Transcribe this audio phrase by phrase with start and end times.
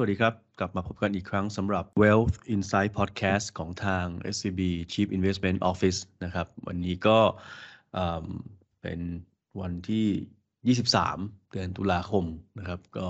[0.00, 4.60] สวัสดีครับ กลับมาพบกันอีกครั้งสำหรับ Wealth Insight Podcast ของทาง SCB
[4.92, 7.18] Chief Investment Office นะครับ วันนี้ก็
[8.82, 9.00] เป็น
[9.60, 12.24] วันที่ 23 เดือนตุลาคม
[12.58, 13.06] นะครับ ก็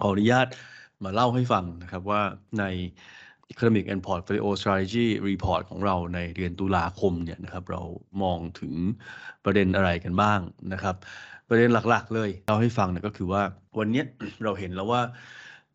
[0.00, 0.48] ขออนุญาต
[1.04, 2.22] มาเล่าให้ฟังนะครับว่า
[2.58, 2.64] ใน
[3.52, 7.82] Economic and Portfolio Strategy Report ของเราในเดือนตุลาคมเนี่ยนะครับ เรา
[8.22, 8.74] มองถึง
[9.44, 10.40] ประเด็นอะไรกันบ้าง
[10.72, 10.96] นะครับ
[11.48, 13.42] ประเด็นหลักๆ เลยเล่าให้ฟังเนี่ยก็คือว่า
[13.78, 14.02] วันนี้
[14.44, 15.02] เราเห็นแล้วว่า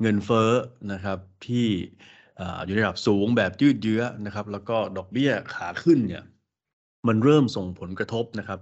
[0.01, 0.51] เงินเฟ้อ
[0.91, 1.67] นะครับที่
[2.65, 6.23] อยู่ในระดับสูงแบบยืดเยื้อนะครับ แล้วก็ดอกเบี้ยขาขึ้นเนี่ย
[7.07, 8.59] มันเริ่มส่งผลกระทบนะครับ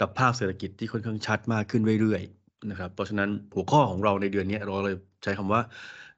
[0.00, 5.60] กับภาคเศรษฐกิจที่ค่อนข้างชัดมากขึ้นเรื่อยๆนะครับ เพราะฉะนั้นหัวข้อของเราในเดือนนี้เราเลยใช้คำว่า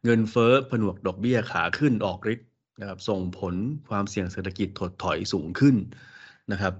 [0.05, 2.49] เงินเฟ้อผนวกดอกเบี้ยขาขึ้นออกฤทธิ์
[2.81, 3.55] นะครับส่งผล
[3.91, 5.77] ความเสี่ยงเศรษฐกิจถดถอยสูงขึ้น
[6.53, 6.73] นะครับ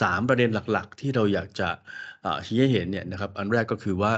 [0.00, 1.68] สามประเด็นหลักๆ ที่เราอยากจะ
[2.46, 4.12] ชี้ให้เห็นเนี่ยนะครับอันแรกก็คือว่า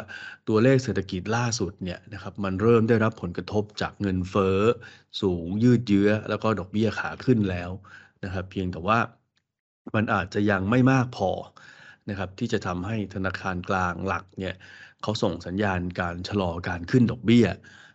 [0.49, 4.59] ตัวเลขเศรษฐกิจล่าสุดเนี่ยนะครับมันเริ่มได้รับผลกระทบจากเงินเฟ้อ
[5.21, 7.71] สูงยืดเยื้อ แล้วก็ดอกเบี้ยขาขึ้นแล้ว
[8.25, 8.99] นะครับเพียงแต่ว่า
[9.95, 11.31] มันอาจจะยังไม่มากพอ
[12.11, 14.55] นะครับที่จะทำให้ธนาคารกลางหลักเนี่ย
[15.03, 17.47] เขาส่งสัญญาณการชะลอการขึ้นดอกเบี้ย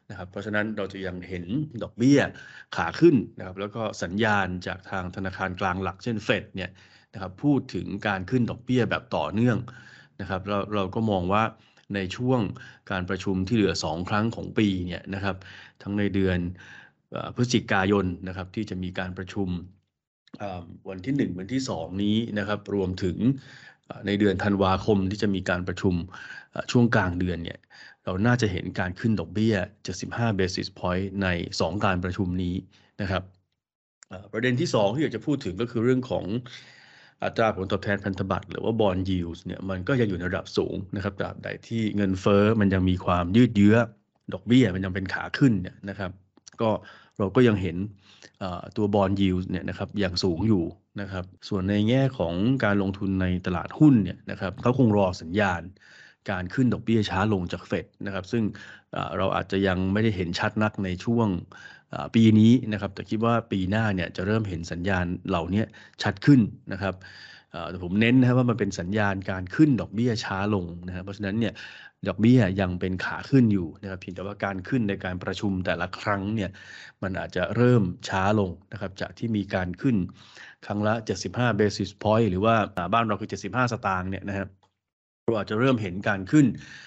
[0.10, 1.46] นะครับเพราะฉะนั้นเราจะยังเห็น
[1.84, 2.20] ดอกเบี้ย
[2.76, 6.72] ขาขึ้นนะครับแล้วก็สัญญาณจากทางธนาคารกลางหลักเช่นเฟดเนี่ย
[7.14, 9.58] นะครับพูดถึงการขึ้นดอกเบี้ยแบบต่อเนื่อง
[10.22, 11.44] นะครับเราเราก็มองว่า
[11.96, 12.42] ในช่วง
[12.92, 15.36] การประชุมที่เหลือ 2 ครั้งของปีเนี่ยนะครับ
[15.82, 16.40] ทั้งในเดือน
[17.36, 19.50] พฤศจิกายนนะครับที่จะมีการประชุม
[20.90, 23.18] วันที่ 1 วันที่ 2 นี้นะครับรวมถึง
[24.08, 25.96] ในเดือนธันวาคมที่จะมีการประชุม
[26.72, 27.60] ช่วงกลางเดือนเนี่ย
[28.06, 29.56] เราน่าจะเห็นการขึ้นดอกเบี้ย
[29.98, 31.28] 75 basis point ใน
[31.60, 32.56] 2 การประชุมนี้
[33.02, 33.24] นะครับ
[34.34, 36.26] ประเด็นที่ 2 ที่อยากจะพูดถึงก็คือเรื่องของ
[37.24, 43.76] อัตราผลตอบแทนพันธบัตรหรือว่าบอลยิวส์เนี่ยมันก็ยังอยู่ในระดับสูงนะครับตราบใดที่เงินเฟ้อมันยังมีความยืดเยื้อ
[44.34, 46.12] ดอกเบี้ยมันยังเป็นขาขึ้นเนี่ยนะครับ
[46.62, 46.70] ก็
[47.18, 47.78] เราก็ยังเห็น
[48.78, 50.64] ตัวบอลยิวส์เนี่ยนะครับยังสูงอยู่
[51.02, 55.62] นะครับส่วนในแง่ของการลงทุนในตลาดหุ้นเนี่ยนะครับเขาคงรอสัญญาณ
[56.30, 58.44] การขึ้นดอกเบี้ยช้าลงจากเฟดนะครับ ซึ่ง
[59.18, 61.28] เราอาจจะยังไม่ได้เห็นชัดนักในช่วง
[62.16, 65.64] ปีนี้นะครับ แต่คิดว่าปีหน้าเนี่ยจะเริ่มเห็นสัญญาณเหล่านี้
[66.04, 66.42] ชัดขึ้น
[66.72, 66.96] นะครับ
[67.70, 71.54] แต่ผมเน้นนะว่ามันเป็นสัญญาณการขึ้นดอกเบี้ยช้าลงนะครับเพราะฉะนั้นเนี่ย
[72.08, 76.50] ดอกเบี้ยยังเป็นขาขึ้นอยู่นะครับเพียงแต่ว่าการขึ้นในการประชุมแต่ละครั้งเนี่ย
[77.04, 79.96] มันอาจจะเริ่มช้าลงนะครับจากที่มีการขึ้น
[80.66, 80.94] ครั้งละ
[81.28, 82.56] 75 basis point หรือว่า
[82.94, 84.48] บ้านเราคือ 75 สตางค์เนี่ยนะครับ
[85.30, 86.46] เราอาจจะเริ่มเห็นการขึ้น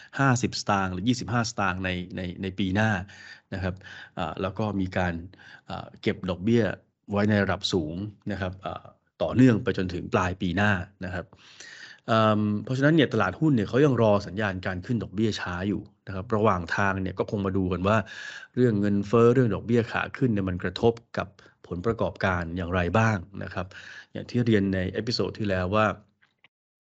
[0.09, 2.91] 50 สตางค์หรือ 25 สตางค์ในในในปีหน้า
[3.55, 3.75] นะครับ
[4.43, 5.15] แล้วก็มีการ
[6.03, 6.65] เก็บดอกเบี้ย
[7.11, 7.95] ไว้ในระดับสูง
[8.33, 8.53] นะครับ
[9.23, 10.73] ต่อเนื่องไปจนถึงปลายปีหน้า
[11.05, 11.27] นะครับ
[12.65, 17.97] เพราะฉะนั้นเนี่ยตลาดหุ้นเนี่ยเขายังรอสัญญาณการขึ้นดอกเบี้ยช้าอยู่นะครับระหว่างทางเนี่ยก็คงมาดูกันว่า
[18.57, 21.29] เรื่องเงินเฟ้อเรื่องดอกเบี้ยขาขึ้นเนี่ยมันกระทบกับ
[21.67, 23.67] ผลประกอบการอย่างไรบ้างนะครับ
[24.13, 25.87] อย่างที่เรียนใน episode ที่แล้วว่า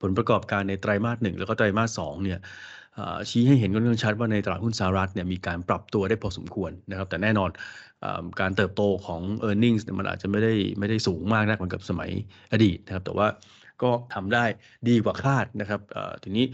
[0.02, 2.38] ผลประกอบการในไตรามาสหนึ่งแล้วก็ไตรามาสสองเนี่ย
[3.30, 7.50] ชี้ให้เห็นกันเรื่องชัดว่าในตลาดหุ้นสหรัฐเนี่ยมีการปรับตัวได้พอสมควรนะครับ แต่แน่นอน
[8.40, 12.10] การเติบโตของ e a r n i n g เนี่ยมันอาจจะไม่ได้ไม่ได้สูงมากนักเหมือนกับสมัย
[12.52, 13.26] อดีตนะครับ แต่ว่า
[13.82, 14.44] ก็ทำได้
[14.88, 15.80] ดีกว่าคาดนะครับ
[16.22, 16.46] ทีนี้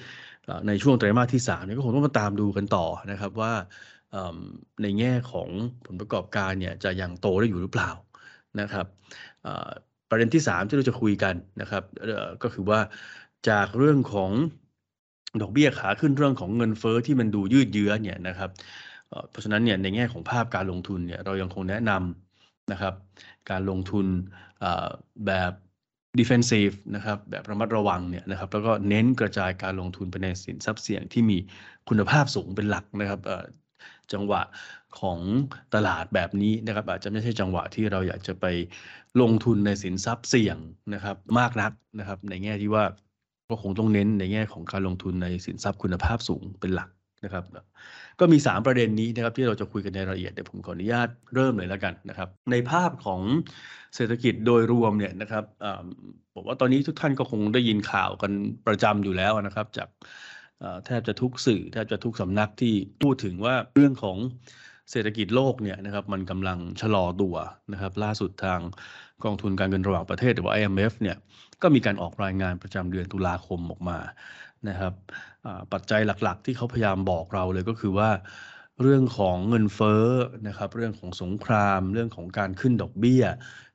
[0.67, 3.53] ในช่วงไตรมาสที่3เนี่ยก็คงต้องมาตามดูกันต่อนะครับว่า
[4.83, 5.49] ในแง่ของ
[5.87, 7.91] ผลประกอบการเนี่ยจะยังโตได้อยู่หรือเปล่า
[8.61, 8.87] นะครับ
[10.11, 11.83] ประเด็นที่ 3 ที่เราจะคุยกันนะครับ
[12.43, 12.81] ก็คือว่า
[13.49, 14.31] จากเรื่องของ
[15.41, 18.51] ดอกเบี้ยขาขึ้นเรื่องของเงินเฟอ้อที่มันดูยืดเยื้อเนี่ยนะครับ
[19.31, 22.95] เพราะฉะนั้นเนี่ยในแง่ของภาพการลงทุนเนี่ยเรายังคงแนะนำนะครับ
[23.51, 24.07] การลงทุน
[25.27, 25.53] แบบ
[26.19, 31.39] defensive นะครับแบบระมัดระวังเนี่ยนะครับแล้วก็เน้นกระจายการลงทุนไปในสินทรัพย์เสี่ยงที่มี
[31.89, 33.21] คุณภาพสูงเป็นหลักนะครับ
[34.13, 34.43] จังหวะ
[35.01, 35.19] ของ
[35.75, 38.47] ตลาดแบบนี้นะครับ อาจจะไม่ใช่จังหวะที่เราอยากจะไป
[39.21, 40.57] ลงทุนในสินทรัพย์เสี่ยง
[40.95, 42.85] นะครับ มากนักนะครับ ในแง่ที่ว่า
[43.49, 46.91] ก็คงต้องเน้นในแง่ของการลงทุนในสินทรัพย์คุณภาพสูงเป็นหลัก
[47.25, 47.45] นะครับ
[48.21, 53.21] ก็มี 3 ประเด็นนี้นะครับที่เราจะคุยกันในรายละเอียดเดี๋ยวผมขออนุญาตเริ่มเลยแล้วกันนะครับ ในภาพของ
[53.95, 55.45] เศรษฐกิจโดยรวมเนี่ยนะครับ
[56.35, 58.33] ผมว่าตอนนี้ทุกท่านก็คงได้ยินข่าวกัน
[58.67, 59.89] ประจำอยู่แล้วนะครับ จาก
[60.87, 64.17] แทบจะทุกสื่อแทบจะทุกสำนักที่พูดถึงว่าเรื่องของ
[64.91, 67.37] เศรษฐกิจโลกเนี่ยนะครับมันกำลังชะลอตัว
[67.73, 68.61] นะครับ ล่าสุดทาง
[69.25, 71.17] กองทุนการเงินระหว่างประเทศหรือว่า IMF เนี่ย
[71.63, 73.99] ก็มีการออกรายงานประจำเดือนตุลาคมออกมา
[74.69, 74.95] นะครับ
[75.73, 78.11] ปัจจัยหลักๆ ที่เขาพยายามบอกเราเลยก็คือว่า
[78.83, 80.07] เรื่องของเงินเฟ้อ
[80.49, 83.25] นะครับเรื่องของสงคราม เรื่องของการขึ้นดอกเบี้ย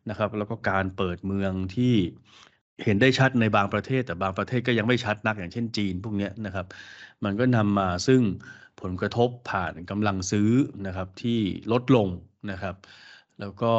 [0.09, 1.93] นะครับแล้วก็การเปิดเมืองที่
[2.83, 6.65] เห็นได้ชัดในบางประเทศ แต่บางประเทศก็ยังไม่ชัดนักอย่างเช่นจีนพวกนี้นะครับ
[7.23, 8.21] มันก็นำมาซึ่ง
[8.81, 10.51] ผลกระทบผ่านกำลังซื้อ
[10.87, 11.39] นะครับที่
[11.71, 12.07] ลดลง
[12.51, 12.75] นะครับ
[13.39, 13.73] แล้วก็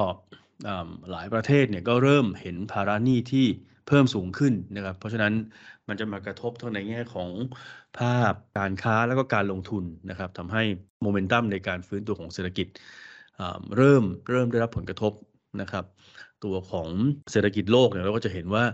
[1.10, 3.46] หลายประเทศเนี่ยก็เริ่มเห็นภาระหนี้ที่
[3.86, 5.32] เพิ่มสูงขึ้นนะครับ เพราะฉะนั้น
[5.88, 7.30] มันจะมากระทบทั้งในแง่ของ
[7.98, 10.62] ภาพการค้าแล้วก็การลงทุนนะครับทำให้
[11.02, 12.66] โมเมนตัมในการฟื้นตัวของเศรษฐกิจ
[13.76, 15.12] เริ่มเริ่มได้รับผลกระทบ
[15.60, 15.84] นะครับ
[16.44, 16.88] ตัวของ
[17.32, 18.64] เศรษฐกิจโลกเนี่ยเราก็จะเห็นว่า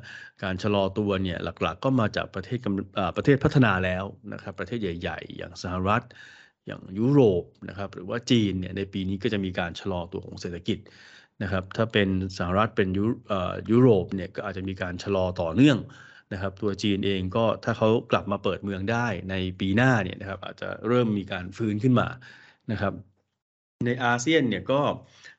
[0.42, 2.58] การชะลอตัวเนี่ยหลักๆ ก็มาจากประเทศ
[3.16, 6.02] ประเทศพัฒนาแล้วนะครับ ประเทศใหญ่ ๆ อย่างสหรัฐ
[6.66, 10.78] อย่างยุโรปนะครับ หรือว่าจีนเนี่ยในปีนี้ก็จะมีการชะลอตัวของเศรษฐกิจ
[11.42, 12.08] นะครับถ้าเป็น
[12.38, 12.88] สหรัฐเป็น
[13.70, 15.78] ยุยโรปเนี่ยก็อาจจะมีการชะลอต่อเนื่อง
[16.32, 22.08] นะครับตัวจีนเองก็ถ้าเขากลับมาเปิดเมืองได้ในปีหน้าเนี่ยนะครับอาจจะเริ่มมีการฟื้นขึ้นมา
[22.72, 22.92] นะครับ
[23.87, 24.81] ในอาเซียนเนี่ยก็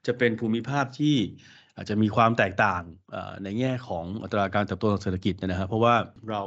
[0.08, 1.18] จะเป็นภูมิภาคที่
[1.76, 2.84] อาจจะมีความแตกต่าง
[3.44, 5.96] ในแง่ของอัตราการเติบโตทางเศรษฐกิจนะครับ เพราะว่า
[6.30, 6.42] เรา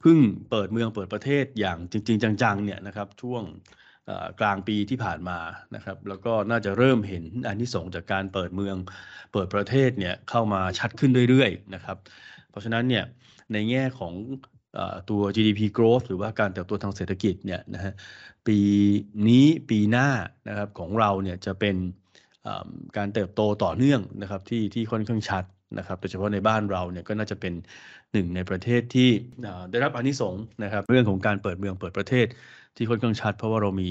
[0.00, 0.18] เพิ่ง
[0.50, 3.42] เปิดเมืองเปิดประเทศอย่างจริง ๆ จังๆเนี่ยนะครับช่วง
[4.40, 5.38] กลางปีที่ผ่านมา
[5.74, 8.76] นะครับ แล้วก็น่าจะเริ่มเห็นอันที่ส่งจากการเปิดเมือง
[9.32, 11.96] เปิดประเทศเนี่ยเข้ามาชัดขึ้นเรื่อยๆนะครับ
[12.50, 13.04] เพราะฉะนั้นเนี่ย
[13.52, 14.12] ในแง่ของ
[15.10, 17.92] ตัว GDP growth หรือว่าการเติบโตทางเศรษฐกิจเนี่ยนะฮะ
[18.46, 18.58] ปี
[19.28, 20.08] นี้ปีหน้า
[20.48, 21.76] นะครับของเราเนี่ยจะเป็น
[22.96, 25.44] การเติบโตต่อเนื่องนะครับที่ที่ค่อนข้างชัด
[25.78, 27.52] นะครับโดยเฉพาะในบ้านเราเนี่ยก็น่าจะเป็น
[28.12, 29.10] หนึ่งในประเทศที่
[29.70, 32.26] ได้รับอานิสงส์นะครับเรื่องของการเปิดเมืองเปิดประเทศ
[32.76, 33.90] ที่ค่อนข้างชัด เพราะว่าเรามี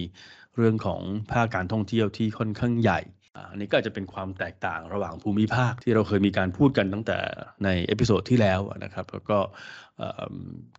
[0.58, 1.02] เรื่องของ
[1.32, 3.02] ภาคการท่องเที่ยวที่ค่อนข้างใหญ่
[3.50, 7.18] อันนี้ก็จะเป็นความแตกต่างระหว่างภูมิภาคที่เราเคยมีการพูดกันตั้งแต่
[7.64, 9.38] ใน episode ที่แล้วนะครับแล้วก็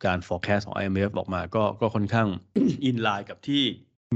[0.06, 2.28] การ forecast ของ IMF ออกมาก็ก็ค่อนข้าง
[2.84, 3.62] อินไลน์กับที่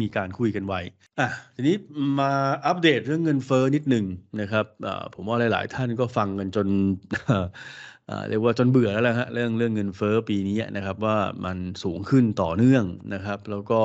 [0.00, 0.80] มีการคุยกันไว้
[1.18, 1.76] อะทีนี้
[2.18, 2.32] มา
[2.66, 4.04] อัปเดตเรื่องเงินเฟ้อนิดหนึ่ง
[4.40, 4.66] นะครับ
[5.14, 6.66] ผมว่าหลาย ๆ ท่านก็ฟังกันจน
[8.28, 12.84] เรียกว่าจนเบื่อแล้วแหละฮะเรื่องเรื่องเงินเฟ้อปีนี้นะครับว่ามันสูงขึ้นต่อเนื่อง
[13.14, 13.80] นะครับ แล้วก็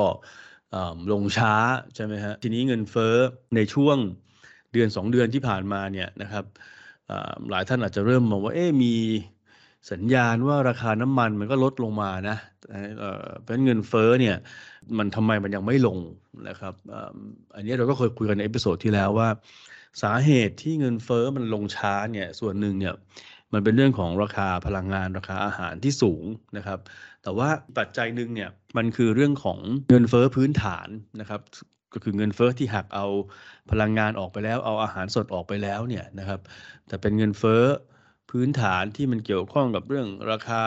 [1.12, 1.54] ลงช้า
[1.94, 3.14] ใช่ไหมฮะทีนี้เงินเฟ้อ
[3.56, 3.96] ในช่วง
[4.72, 6.44] เดือน 2 เดือนที่ผ่านมาเนี่ยนะครับ
[7.50, 8.94] หลายท่านอาจจะเริ่มมองว่าเอ๊มี
[9.92, 12.36] สัญญาณว่าราคาน้ำมันมันก็ลดลงมานะ
[13.42, 14.36] เพราะเงินเฟ้อเนี่ย
[14.98, 15.98] มันทำไมมันยังไม่ลง
[16.48, 16.74] นะครับ
[17.54, 19.28] อันนี้เราก็เคยคุยกันใน episode ที่แล้วว่า
[20.02, 22.94] สาเหตุที่เงินเฟ้อมันลงช้าเนี่ยส่วนหนึ่งเนี่ย
[23.54, 26.24] มันเป็นเรื่องของราคาพลังงานราคาอาหารที่สูง
[26.56, 26.78] นะครับ
[27.22, 27.48] แต่ว่า
[27.78, 29.58] ปัจจัยหนึ่งเนี่ยมันคือเรื่องของ
[29.90, 30.88] เงินเฟ้อพื้นฐาน
[31.20, 31.40] นะครับ
[31.92, 33.06] ก็คือเงินเฟ้อที่หักเอา
[33.70, 36.40] พลังงานออกไปแล้ว เอาอาหารสดออกไปแล้วเนี่ยนะครับ
[36.88, 37.62] แต่เป็นเงินเฟ้อ
[38.30, 40.62] พื้นฐานที่มันเกี่ยวข้องกับเรื่องราคา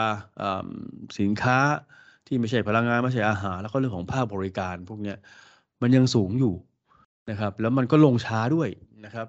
[1.18, 1.58] สินค้า
[2.26, 5.14] ที่ไม่ใช่พลังงานไม่ใช่อาหาร แล้วก็เรื่องของภาคบริการพวกนี้
[5.82, 6.54] มันยังสูงอยู่
[7.30, 8.68] นะครับ แล้วมันก็ลงช้าด้วย
[9.04, 9.28] นะครับ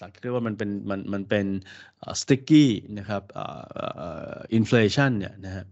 [0.00, 1.46] สักเรียกว่ามันเป็นมันมันเป็น
[2.20, 3.22] สติ๊กกี้นะครับ
[4.54, 5.64] อินฟลชันเนี่ยนะฮะ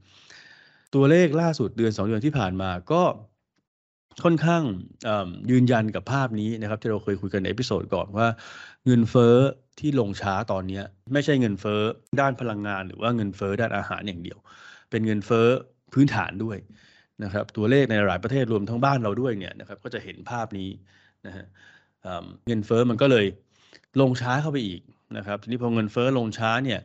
[0.95, 3.03] ตัวเลขล่าสุดเดือน 2 เดือนที่ผ่านมาก็
[4.25, 4.63] ค่อนข้าง
[5.51, 8.27] ยืนยันกับภาพนี้นะครับ ที่เราเคยคุยกันใน episode ก่อนว่า
[8.87, 9.35] เงินเฟ้อ
[9.81, 10.81] ที่ลงช้าตอนนี้
[11.13, 11.81] ไม่ใช่เงินเฟ้อ
[12.21, 14.39] ด้านพลังงาน หรือว่าเงินเฟ้อด้านอาหารอย่างเดียว
[14.91, 15.47] เป็นเงินเฟ้อ
[15.93, 16.59] พื้นฐานด้วย
[17.25, 20.69] นะครับ ตัวเลขในหลายประเทศรวมทั้งบ้านเราด้วยเนี่ยนะครับก็จะเห็นภาพนี้
[21.27, 21.47] นะฮะ
[22.47, 23.27] เงินเฟ้อมันก็เลย
[24.01, 24.83] ลงช้าเข้าไปอีก
[25.17, 26.81] นะครับ ทีนี้พอเงินเฟ้อลงช้าเนี่ย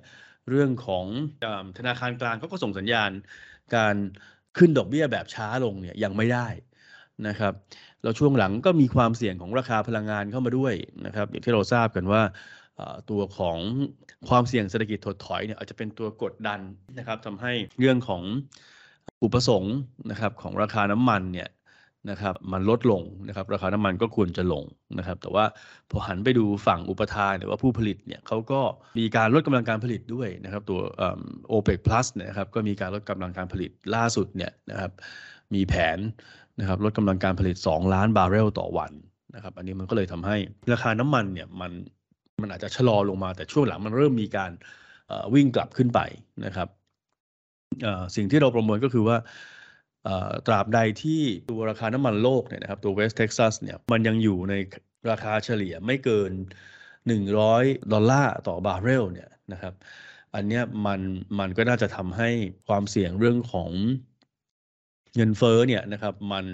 [0.49, 1.05] เรื่องของ
[1.77, 3.11] ธนาคารกลางเขาก็ส่งสัญญาณ
[3.75, 3.95] การ
[4.57, 6.47] ขึ้นดอกเบี้ยแบบช้าลงเนี่ยยังไม่ได้
[7.27, 7.53] นะครับ
[8.03, 10.73] แล้วช่วงหลังก็มีความเสี่ยงของราคาพลังงานเข้ามาด้วย
[11.05, 12.21] นะครับอย่างที่เราทราบกันว่า
[13.09, 13.57] ตัวของ
[14.29, 16.59] ความเสี่ยงเศรษฐกิจถดถอยเนี่ยอาจจะเป็นตัวกดดัน
[16.97, 18.23] นะครับทำให้เรื่องของ
[19.23, 19.75] อุปสงค์
[20.11, 21.47] นะครับของราคาน้ำมันเนี่ย
[22.09, 24.63] นะครับมันลดลงนะครับราคาน้ำมันก็ควรจะลง
[24.97, 25.45] นะครับแต่ว่า
[25.91, 28.61] พอหันไปดูฝั่งอุปทานหรือว่าผู้ผลิตเนี่ยเขาก็
[28.99, 30.79] มีการลดกำลังการผลิตด้วยนะครับตัว
[31.47, 34.91] โอเปกพลัสเนี่ยครับก็มีการลดกำลังการผลิตล่าสุดเนี่ยนะครับ
[35.53, 35.97] มีแผน
[36.59, 38.91] นะครับลดกำลังการผลิต 2 ล้านบาร์เรลต่อวัน
[39.35, 40.37] นะครับอันนี้มันก็เลยทำให้
[40.73, 41.71] ราคาน้ำมันเนี่ยมัน
[42.41, 44.51] มันอาจจะชะลอลงมาแต่ช่วงหลังมันเริ่มมีการ
[45.33, 45.99] วิ่งกลับขึ้นไป
[46.45, 46.67] นะครับ
[48.15, 49.17] สิ่งที่เราประเมินก็คือว่า
[50.47, 51.21] ตราบใดที่
[51.51, 54.53] ตัวราคาน้ำมันโลกเนี่ยนะครับตัวเวสต์เท็กซัสเนี่ยมันยังอยู่ใน
[55.09, 56.31] ราคาเฉลี่ยไม่เกิน
[57.11, 59.73] 100 ดอลลาร์ต่อบาร์เรลเนี่ยนะครับ
[60.35, 61.01] อันนี้มัน
[61.39, 62.29] มันก็น่าจะทำให้
[62.67, 63.71] ความเสี่ยงเรื่องของ
[65.15, 66.45] เงินเฟ้อเนี่ยนะครับมัน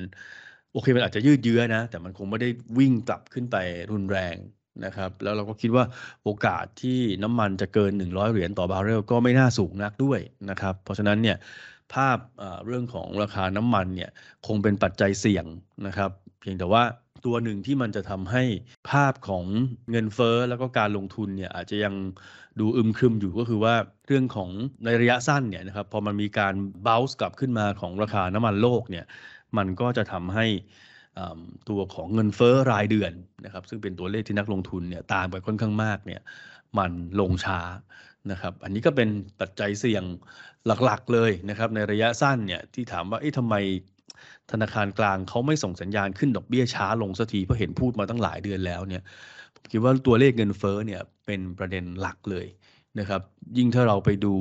[0.71, 3.55] โอเคมันอาจจะยืดเยื้อนะ แต่มันคงไม่ได้วิ่งกลับขึ้นไป
[3.91, 4.35] รุนแรง
[4.85, 5.85] นะครับ แล้วเราก็คิดว่า
[6.23, 10.19] โอกาสที่น้ำมันจะเกิน 100 เหรียญต่อบาร์เรลก็ไม่น่าสูงนักด้วย
[10.49, 11.37] นะครับ เพราะฉะนั้นเนี่ย
[11.93, 12.17] ภาพ
[12.65, 14.11] เรื่องของราคาน้ำมันเนี่ย
[14.47, 15.45] คงเป็นปัจจัยเสี่ยง
[15.87, 16.83] นะครับ เพียงแต่ว่า
[17.25, 18.43] ตัวหนึ่งที่มันจะทำให้
[18.91, 19.45] ภาพของ
[19.91, 21.93] เงินเฟ้อแล้วก็การลงทุนเนี่ยอาจจะยัง
[22.59, 23.75] ดูอึมครึมอยู่ก็คือว่า
[24.07, 24.49] เรื่องของ
[24.85, 26.53] ในระยะสั้นเนี่ยนะครับพอมันมีการ
[26.85, 29.05] bounce กลับขึ้นมาของราคาน้ำมันโลกเนี่ย
[29.57, 30.45] มันก็จะทำให้
[31.69, 33.13] ตัวของเงินเฟ้อรายเดือน
[33.45, 36.21] นะครับซึ่งเป็นตัวเลขที่นักลงทุนเนี่ยตามไปค่อนข้างมากเนี่ย
[36.77, 37.59] มันลงช้า
[38.31, 40.03] นะครับอันนี้ก็เป็นปัจจัยเสี่ยง
[40.85, 43.55] หลักๆเลยนะครับในระยะสั้นเนี่ยที่ถามว่าเอ๊ะทำไม
[44.51, 49.03] ธนาคารกลางเขาไม่ส่งสัญญาณขึ้นดอกเบี้ยช้าลงสักทีเพราะเห็นพูดมาตั้งหลายเดือนแล้วเนี่ย
[49.55, 52.47] ผมคิดว่าตัวเลขเงินเฟ้อเนี่ยเป็นประเด็นหลักเลย
[52.99, 53.21] นะครับ
[53.57, 54.35] ยิ่งถ้าเราไปดู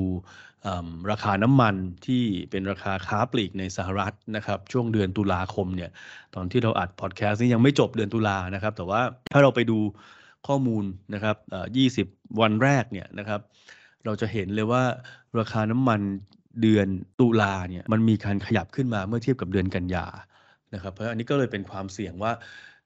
[1.10, 1.74] ราคาน้ำมัน
[2.06, 5.90] ที่เป็นราคาค้าปลีกในสหรัฐนะครับช่วงเดือนตุลาคมเนี่ย
[6.34, 9.00] ตอนที่เราอัดพอดแคสต์นี้ยังไม่จบเดือนตุลานะครับแต่ว่า
[9.32, 9.78] ถ้าเราไปดู
[10.46, 10.84] ข้อมูล
[11.14, 11.36] นะครับ
[12.08, 13.40] 20วันแรกเนี่ยนะครับ
[14.04, 14.82] เราจะเห็นเลยว่า
[15.38, 16.00] ราคาน้ำมัน
[16.62, 16.88] เดือน
[17.20, 20.06] ตุลาเนี่ยมันมีการขยับขึ้นมาเมื่อเทียบกับเดือนกันยา
[20.74, 22.32] นะครับเพราะอันนี้ก็เลยเป็นความเสี่ยงว่า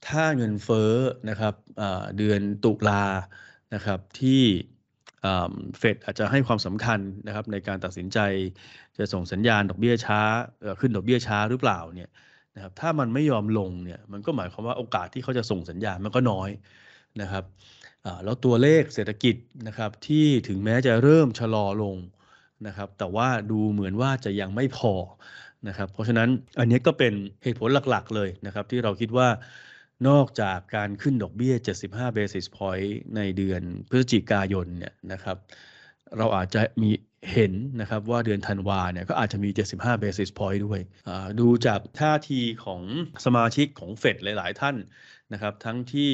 [0.08, 0.92] ถ้าเงินเฟ้อ
[1.30, 1.54] นะครับ
[2.18, 3.04] เดือนตุลา
[3.74, 4.42] นะครับที่
[5.78, 8.18] เฟดอาจจะให้ความสำคัญนะครับในการตัดสินใจ
[8.98, 10.20] จะส่งสัญญาณดอกเบี้ยช้า
[10.80, 12.10] ขึ้นดอกเบี้ยช้าหรือเปล่าเนี่ย
[12.54, 16.50] นะครับถ้ามันไม่ยอมลงเนี่ยมันก็หมายความว่าโอกาสที่เขาจะส่งสัญญาณมันก็น้อย
[17.22, 17.44] นะครับ
[18.24, 21.96] แล้วตัวเลขเศรษฐกิจนะครับที่ถึงแม้จะเริ่มชะลอลง
[22.66, 24.92] นะครับแต่ว่าดูเหมือนว่าจะยังไม่พอ
[25.68, 29.28] นะครับเพราะฉะนั้นอันนี้ก็เป็นเหตุผลหลักๆเลยนะครับที่เราคิดว่า
[30.08, 31.54] นอกจากการขึ้นดอกเบี้ย
[31.86, 35.36] 75 basis point ในเดือนพฤศจิกายนเนี่ยนะครับ
[36.18, 36.90] เราอาจจะมี
[37.32, 40.80] เห็นนะครับว่าเดือนธันวาเนี่ยก็อาจจะมี 75 basis point ด้วย
[41.40, 42.82] ดูจากท่าทีของ
[43.24, 44.76] สมาชิกของเฟดหลาย ๆ ท่าน
[45.32, 46.12] นะครับทั้งที่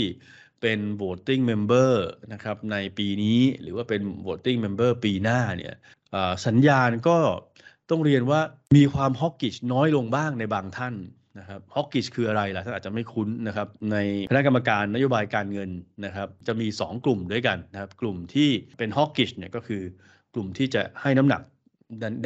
[0.62, 1.92] เป็น voting member
[2.32, 5.74] นะครับในปีนี้หรือว่าเป็น voting member ปีหน้าเนี่ย
[6.46, 7.18] สัญญาณก็
[7.90, 8.40] ต้องเรียนว่า
[8.76, 10.94] มีความฮอกกิชน้อยลงบ้างในบางท่าน
[11.38, 13.96] นะครับฮอกกิชคืออะไรล่ะท่านอาจจะไม่คุ้นนะครับใน
[14.30, 15.70] คณะกรรมการนโยบายการเงิน
[16.04, 19.82] นะครับจะมี 2 กลุ่มด้วยกันนะครับกลุ่มที่เป็นฮอกกิชเนี่ยก็คือ
[20.34, 21.42] กลุ่มที่จะให้น้ำหนัก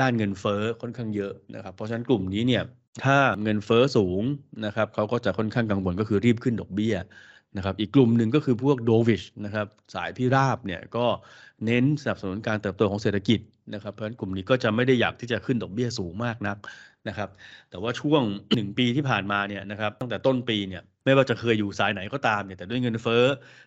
[0.00, 2.62] ด้านเงินเฟ้อค่อนข้างเยอะนะครับเพราะฉะนั้นกลุ่มนี้เนี่ย
[3.04, 4.22] ถ้าเงินเฟ้อสูง
[4.66, 6.94] นะครับเขาก็จะค่อนข้างกังวลก็คือรีบขึ้นดอกเบี้ย
[7.56, 11.06] นะครับอีกกลุ่มหนึ่งก็คือพวกโดวิชนะครับสายพิราบเนี่ยก็
[11.66, 13.40] เน้นสนับสนุนการเติบโตของเศรษฐกิจ
[13.74, 16.56] นะครับเพราะฉะนั้นกลุ่มนี้ก็จะไม่ได้อยากที่จะขึ้นดอกเบี้ยสูงมากนัก
[17.08, 17.30] นะครับ
[17.70, 23.24] แต่ว่าช่วง 1 ปีที่ผ่านมาเนี่ยนะครับตั้งแต่ต้นปีเนี่ยไม่ว่าจะเคยอยู่สายไหนก็ตามเนี่ยแต่ด้วยเงินเฟ้อ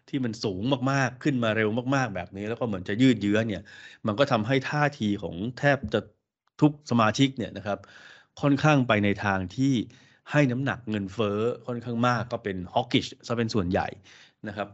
[0.10, 3.64] ที่มันสูงมากๆขึ้นมาเร็วมากๆ แบบนี้ แล้วก็เหมือนจะยืดเยื้อเนี่ย
[4.08, 6.00] มันก็ทำให้ท่าทีของแทบจะ
[6.62, 7.80] ทุกสมาชิกเนี่ยนะครับ
[8.42, 9.74] ค่อนข้างไปในทางที่
[10.32, 13.88] ให้น้ำหนักเงินเฟ้อค่อนข้างมากก็เป็นฮอกกิชซะเป็นส่วนใหญ่
[14.48, 14.68] นะครับ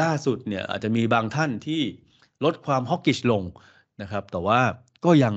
[0.00, 1.82] ล่าสุดเนี่ยอาจจะมีบางท่านที่
[2.44, 3.42] ลดความฮอกกิชลง
[4.02, 4.60] นะครับ แต่ว่า
[5.04, 5.34] ก็ยัง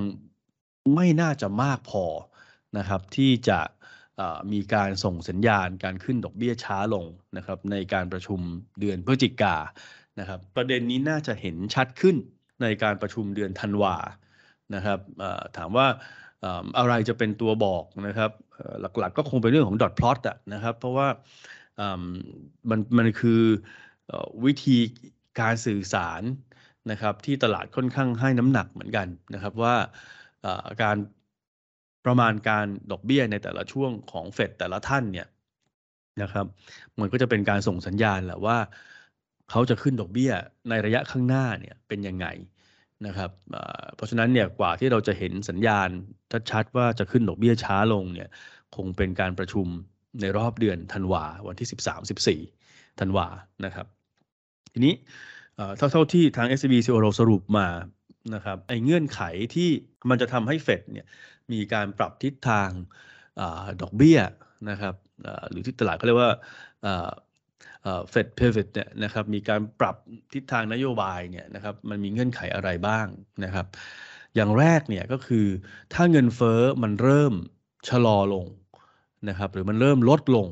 [0.95, 2.05] ไม่น่าจะมากพอ
[2.77, 3.59] นะครับที่จะ
[4.51, 7.05] มีการส่งสัญญาณการขึ้นดอกเบี้ยช้าลง
[7.37, 8.39] นะครับในการประชุม
[8.79, 9.55] เดือนพฤศจิกา
[10.19, 12.15] นะครับ ประเด็นนี้น่าจะเห็นชัดขึ้น
[12.61, 13.95] ในการประชุมเดือนธันวา
[14.75, 14.99] นะครับ
[15.57, 15.87] ถามว่า
[16.77, 18.31] อะไรจะเป็นตัวบอกนะครับ
[18.99, 21.07] หลักๆก็คงเป็นเรื่องของดอทพลอตอะนะครับ เพราะว่า
[22.69, 23.41] มันมันคือ
[24.45, 24.77] วิธี
[25.39, 26.21] การสื่อสาร
[26.91, 29.75] นะครับ ที่ตลาดค่อนข้างให้น้ำหนักเหมือนกันนะครับว่า
[30.83, 30.97] การ
[32.05, 35.27] ประมาณการดอกเบี้ยในแต่ละช่วงของเฟดแต่ละท่านเนี่ย
[36.21, 36.45] นะครับ
[36.99, 38.57] มันก็จะเป็นการส่งสัญญาณแหละว่า
[39.49, 40.31] เขาจะขึ้นดอกเบี้ย
[40.69, 42.27] ในระยะข้างหน้าเนี่ยเป็นยังไง
[43.07, 43.31] นะครับ
[43.95, 45.89] เพราะฉะนั้นเนี่ยกว่าที่เราจะเห็นสัญญาณ
[46.51, 48.29] ชัดๆว่าจะขึ้นดอกเบี้ยช้าลงเนี่ย
[48.75, 49.67] คงเป็นการประชุม
[50.21, 51.67] ในรอบเดือนธันวาวันที่
[52.47, 53.27] 13-14ธันวา
[53.65, 53.87] นะครับ
[54.73, 54.93] ทีนี้
[55.77, 57.67] เท่าที่ทาง SCB เราสรุปมา
[58.35, 59.21] นะครับไอ้เงื่อนไข
[59.55, 59.69] ที่
[60.09, 61.05] มันจะทำให้เฟดเนี่ย
[61.51, 62.69] มีการปรับทิศทาง
[63.39, 63.41] อ
[63.81, 64.19] ดอกเบี้ย
[64.69, 64.95] นะครับ
[65.49, 66.31] หรือที่ตลาดเขาเรียกว่า
[68.09, 69.95] เฟดเพเวตเนี่ยนะครับมีการปรับ
[70.33, 73.07] ทิศทางนโยบายเนี่ยนะครับมันมีเงื่อนไขอะไรบ้าง
[73.43, 73.65] นะครับ
[74.35, 75.47] อย่างแรกเนี่ยก็คือ
[75.93, 77.33] ถ้าเงินเฟ้อมันเริ่ม
[77.89, 78.45] ชะลอลง
[79.29, 80.47] นะครับหรือมันเริ่มลดลง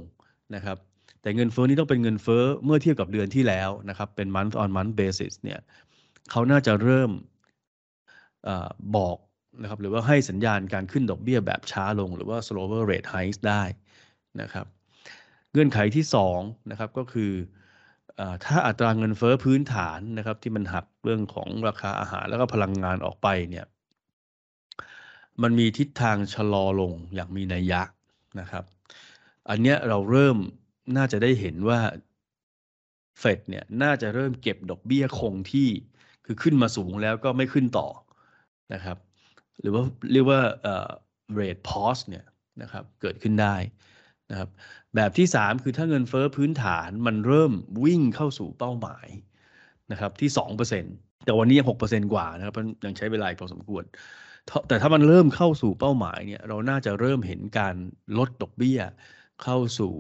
[0.56, 0.78] นะครับ
[1.22, 5.60] แต่เงินเฟ้อนี้ต้องเป็นเงินเฟ้อเมื่อเทียบกับเดือนที่แล้วนะครับเป็น month on month basis เนี่ย
[6.32, 7.12] เขาน่าจะเริ่ม
[8.48, 8.50] อ
[8.98, 9.18] บอก
[9.62, 13.64] นะครับหรือว่าให้สัญญาณการขึ้นดอกเบี้ยแบบช้าลง หรือว่า slower rate hikes ได้
[14.42, 14.66] นะครับ
[15.60, 16.06] งื่อนไขที่
[16.38, 17.32] 2นะครับก็คือ
[18.46, 23.66] ถ้าอัตราเงินเฟ้อพื้นฐานนะครับ ที่มันหักเรื่องของราคาอาหารแล้วก็พลังงานออกไปเนี่ย
[25.42, 27.82] มันมีทิศทางชะลอลงอย่างมีนัยยะ
[28.40, 28.64] นะครับ
[29.50, 30.38] อันเนี้ยเราเริ่ม
[30.98, 31.80] น่าจะได้เห็นว่า
[33.20, 35.70] เฟดเนี่ยน่าจะเริ่มเก็บดอกเบี้ยคงที่
[36.26, 37.88] คือขึ้นมาสูงแล้วก็ไม่ขึ้นต่อ
[38.74, 38.98] นะครับ
[39.62, 40.90] หรือว่าเรียกว่าเอ่อ
[41.40, 42.26] rate pause เนี่ย
[42.62, 43.56] นะครับเกิดขึ้นได้
[44.30, 44.50] นะครับ
[44.96, 47.52] แบบที่ 3 คือถ้าเงินเฟอ้อพื้นฐานมันเริ่ม
[47.84, 49.08] วิ่งเข้าสู่เป้าหมาย
[49.92, 50.30] นะครับที่
[50.78, 52.56] 2%แต่วันนี้ยัง 6%กว่านะครับ
[52.86, 53.84] ยังใช้เวลาพอสมควร
[54.68, 57.76] แต่ถ้ามันเริ่มเข้าสู่เป้าหมายเนี่ยเราน่าจะเริ่มเห็นการ
[58.18, 58.80] ลดดอกเบี้ย
[59.44, 59.94] เข้าสู่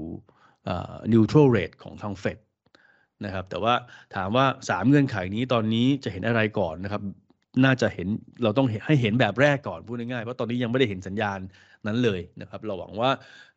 [1.13, 2.38] neutral rate ของทางเฟด
[3.25, 3.74] นะครับแต่ว่า
[4.15, 7.01] ถามว่า 3 เงื่อนไขนี้ตอนนี้จะเห็นอะไรก่อนนะครับ
[7.65, 8.07] น่าจะเห็น
[8.43, 11.39] เราต้องให้เห็นแบบแรกก่อนพูดง่ายๆเพราะตอนนี้ยังไม่ได้เห็นสัญญาณ
[11.88, 13.12] นั้นเลยนะครับเราหวังว่า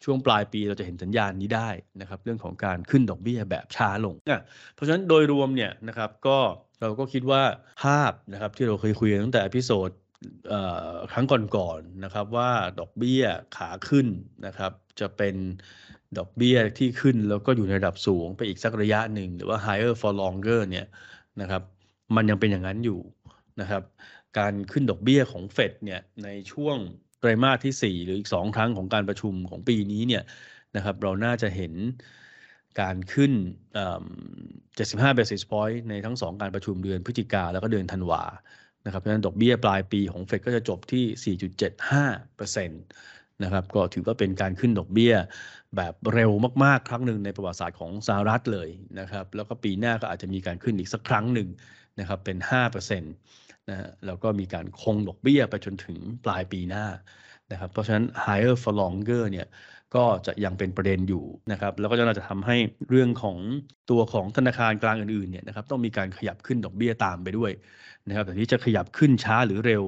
[0.04, 1.68] ช่วงปลายปีเราจะเห็นสัญญาณนี้ได้
[2.00, 4.42] นะครับเรื่องของการขึ้นดอกเบี้ยแบบช้าลงนะ
[4.74, 6.38] เพราะฉะนั้นโดยรวมเนี่ยนะครับก็
[6.80, 7.42] เราก็คิดว่า
[7.82, 9.90] ภาพนะครับที่เราเคยคุยกันตั้งแต่อพิโซด
[11.12, 12.50] ครั้งก่อนๆนนะครับว่า
[12.80, 13.22] ดอกเบี้ย
[13.56, 14.06] ขาขึ้น
[14.46, 15.36] นะครับจะเป็น
[16.18, 20.86] ดอกเบี้ยที่ขึ้นแล้วก็อยู่ในระดับสูงไปอีกสักระยะหนึ่งหรือว่า higher for longer เนี่ย
[21.40, 21.62] นะครับ
[22.16, 23.00] มันยังเป็นอย่างนั้นอยู่
[23.60, 23.82] นะครับ
[24.38, 26.76] การขึ้นดอกเบี้ยของเฟดเนี่ยในช่วง
[27.22, 30.22] ไตรมาสที่ 4 หรืออีก 2 ครั้งของการประชุมของปีนี้เนี่ย
[30.76, 31.72] นะครับเราน่าจะเห็น
[32.80, 33.32] การขึ้น
[34.46, 38.22] 75 basis point ในทั้ง 2 การประชุมเดือนพฤศจิกาแล้วก็เดือนธันวา
[38.86, 41.36] นะครับเพราะฉะนั้นดอกเบี้ยปลายปีของเฟดก็จะจบที่
[42.60, 45.14] 4.75%นะครับก็ถือว่าเป็นการขึ้นดอกเบี้ย
[45.76, 46.30] แบบเร็ว
[46.64, 48.68] มากๆ ครั้งหนึ่งในประวัติศาสตร์ของสหรัฐเลย
[49.00, 51.48] นะครับแล้วก็ปีหน้าก็อาจจะมีการขึ้นอีกสักครั้งหนึ่ง
[52.00, 52.38] นะครับเป็น
[52.68, 56.86] 5%นะฮะแล้วก็มีการคงดอกเบี้ยไปจนถึงปลายปีหน้า
[57.52, 59.46] นะครับเพราะฉะนั้น higher for longer เนี่ย
[59.94, 62.56] ก็จะยังเป็นประเด็นอยู่นะครับแล้วก็จะน่าจะทำให้
[62.90, 63.38] เรื่องของ
[63.90, 67.50] ตัวของธนาคารกลางอื่นๆเนี่ยนะครับต้องมีการขยับขึ้นดอกเบี้ยตามไปด้วย
[68.08, 69.82] นะครับแต่ที่จะขยับขึ้นช้าหรือเร็ว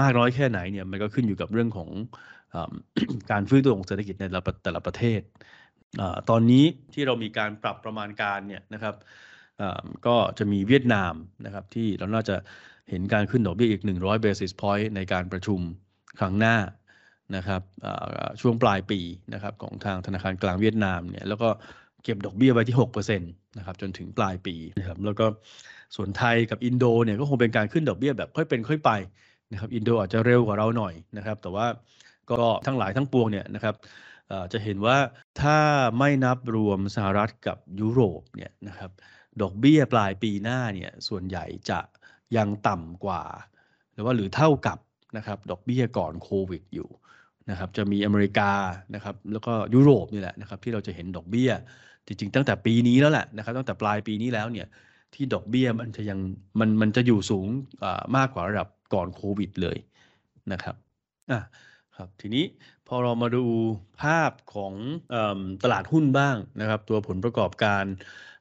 [0.00, 1.90] มากน้อยแค่ไหนเนี่ยมันก็ขึ้นอยู่กับเรื่องของ
[3.30, 5.20] การฟื้นตัวของเศรษฐกิจในแต่ละประเทศ
[6.30, 8.94] ตอนนี้ที่เรามีการปรับประมาณการเนี่ยนะครับ
[10.06, 12.36] ก็จะมีเวียดนามนะครับที่เราน่าจะ
[12.90, 15.60] เห็นการขึ้นดอกเบี้ยอีก 100 basis point ในการประชุม
[16.18, 16.56] ครั้งหน้า
[17.36, 17.62] นะครับ
[18.40, 19.00] ช่วงปลายปี
[19.34, 21.48] นะครับของทางธนาคารกลางเวียดนามเนี่ยแล้วก็
[22.04, 25.26] เก็บดอกเบี้ยไว้ที่6%นะครับจนถึงปลายปีนะครับแล้วก็
[25.96, 28.90] ส่วนไทยกับอินโดเนี่ยก็คงเป็นการขึ้นดอกเบี้ยแบบค่อยเป็นค่อยไป
[29.52, 31.66] นะครับอินโดอาจจะเร็วกว่าเราหน่อยนะครับ แต่ว่า
[32.30, 33.74] ก็ทั้งหลายทั้งปวงเนี่ยนะครับ
[34.52, 34.96] จะเห็นว่า
[35.40, 35.58] ถ้า
[35.98, 38.90] ไม่นับรวมสหรัฐกับยุโรปเนี่ยนะครับ
[39.42, 41.80] ดอกเบี้ยปลายปีหน้าเนี่ยส่วนใหญ่จะ
[42.36, 43.22] ยังต่ำกว่า
[43.92, 44.78] หรือว่าหรือเท่ากับ
[45.16, 46.88] นะครับดอกเบี้ยก่อนโควิดอยู่
[47.50, 48.50] นะครับจะมีอเมริกา
[48.94, 51.50] นะครับแล้วก็ยุโรปนี่แหละนะครับที่เราจะเห็นดอกเบี้ย
[52.06, 54.66] จริงๆ ตั้งแต่ปีนี้แล้วแหละนะครับตั้งแต่ปลายปีนี้แล้วเนี่ย
[55.14, 56.18] ที่ดอกเบี้ยมันจะยัง
[56.60, 57.46] มันมันจะอยู่สูง
[58.16, 59.78] มากกว่าระดับก่อนโควิดเลย
[60.52, 60.76] นะครับ
[61.30, 61.40] อะ
[61.96, 62.44] ครับทีนี้
[62.88, 63.44] พอเรามาดู
[64.02, 64.72] ภาพของ
[65.14, 65.16] อ
[65.62, 67.84] ตลาดหุ้นบ้างนะครับ ตัวผลประกอบการ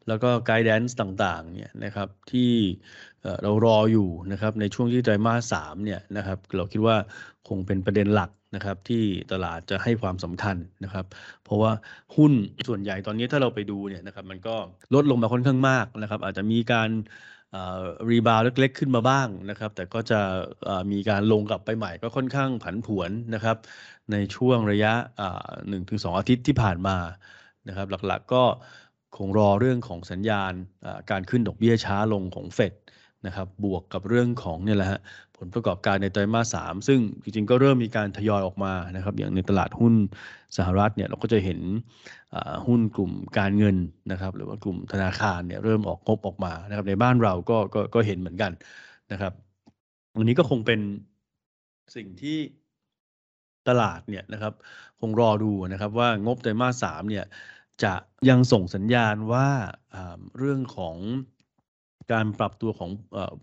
[0.08, 2.52] แล้วก็ไกด์แดนซ์ต่างๆเนี่ยนะครับที่
[3.44, 6.96] เรารออยู่นะครับในช่วงที่ไตรมาสสามเนี่ยนะครับเราคิดว่า
[7.48, 11.06] คงเป็นประเด็นหลักนะครับที่ตลาดจะให้ความสำคัญนะครับ
[11.44, 11.72] เพราะว่า
[12.16, 12.34] หุ้น
[12.68, 14.56] ส่วนใหญ่ตอนนี้ถ้าเราไปดูเนี่ยนะครับมันก็
[14.94, 16.90] ลดลงมาค่อนข้างมากนะครับ อาจจะมีการ
[18.10, 20.20] รีบาวเล็กๆ ขึ้นมาบ้างนะครับ แต่ก็จะ
[20.92, 23.58] มีการลงกลับไปใหม่ก็ค่อนข้างผันผวนนะครับ
[24.12, 24.94] ในช่วงระยะ
[25.70, 26.98] หนึ่งถึงสองอาทิตย์ที่ผ่านมา
[27.68, 28.44] นะครับ หลักๆก็
[29.18, 30.54] คงรอเรื่องของสัญญาณ
[31.12, 32.74] การขึ้นดอกเบี้ยช้าลงของเฟด
[33.26, 35.00] นะครับบวกกับเรื่องของเนี่ยแหละฮะ
[35.38, 39.94] ผลประกอบการในไตรมาสสามซึ่งจริงๆก็เริ่มมีการทยอยออกมานะครับอย่างในตลาดหุ้น
[40.58, 41.60] สหรัฐเนี่ยเราก็จะเห็น
[42.68, 43.78] หุ้นกลุ่มการเงิน
[44.12, 48.52] นะครับหรือว่ากลุ่มธนาคารเนี่ยเริ่มออกงบออกมานะครับในบ้านเราก็ก็ก็เห็นเหมือนกัน
[49.12, 49.34] นะครับ
[50.16, 50.80] อันนี้ก็คงเป็น
[51.96, 52.38] สิ่งที่
[53.68, 54.54] ตลาดเนี่ยนะครับ
[55.00, 57.26] คงรอดูนะครับว่างบไตรมาสสามเนี่ย
[57.84, 57.94] จะ
[58.30, 59.48] ยังส่งสัญญาณว่า
[60.38, 60.96] เรื่องของ
[62.14, 62.90] การปรับตัวของ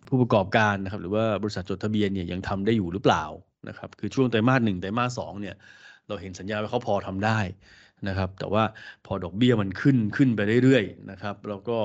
[0.08, 3.24] ผู้ประกอบการนะครับหรือว่าบริษัทจดทะเบียนเนี่ยยังทำได้อยู่หรือเปล่า
[3.68, 5.56] นะครับคือช่วงไตรมาสหนึ่งไตรมาสสองเนี่ย
[6.08, 7.38] เราเห็นสัญญาณว่าเขาพอทำได้
[8.08, 8.64] นะครับ แต่ว่า
[9.06, 11.78] พอดอกเบี้ยมันขึ้นขึ้นไปเรื่อยๆนะครับแล้วก็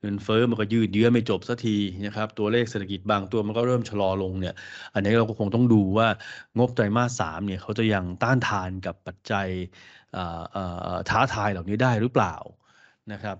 [0.00, 4.54] เงินเฟ้อมันก็ยืดเยื้อไม่จบสักทีนะครับตัวเลขเศรษฐกิจบางตัวมันก็เริ่มชะลอลงเนี่ย
[4.94, 6.08] อันนี้เราก็คงต้องดูว่า
[6.58, 9.48] งบไตรมาสสามเนี่ยเขาจะยังต้านทานกับปัจจัย
[11.08, 12.34] ท้าทายเหล่านี้ได้หรือเปล่า
[13.12, 13.36] นะครับ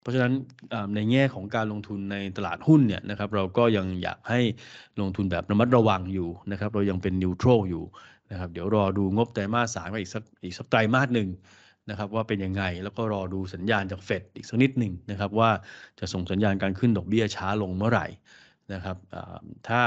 [0.00, 0.32] เพราะฉะนั้น
[0.94, 4.40] ในแง่ของการลงทุนในตลาดหุ้นเนี่ยนะครับเราก็ยังอยากให้
[5.00, 7.84] ลงทุนแบบระมัดระวังอยู่นะครับเรายังเป็นนิวทรัลอยู่
[8.30, 11.28] นะครับเดี๋ยวรอดูงบไตรมาสสามอีกสักอีกสักไตรมาสหนึ่ง
[11.90, 15.50] นะครับว่าเป็นยังไงแล้วก็รอดูสัญญาณจากเฟดอีกสักนิดหนึ่งนะครับว่า
[15.98, 18.06] จะส่งสัญญาณการขึ้นดอกเบี้ยช้าลงเมื่อไหร่
[18.74, 18.96] นะครับ
[19.68, 19.80] ถ้า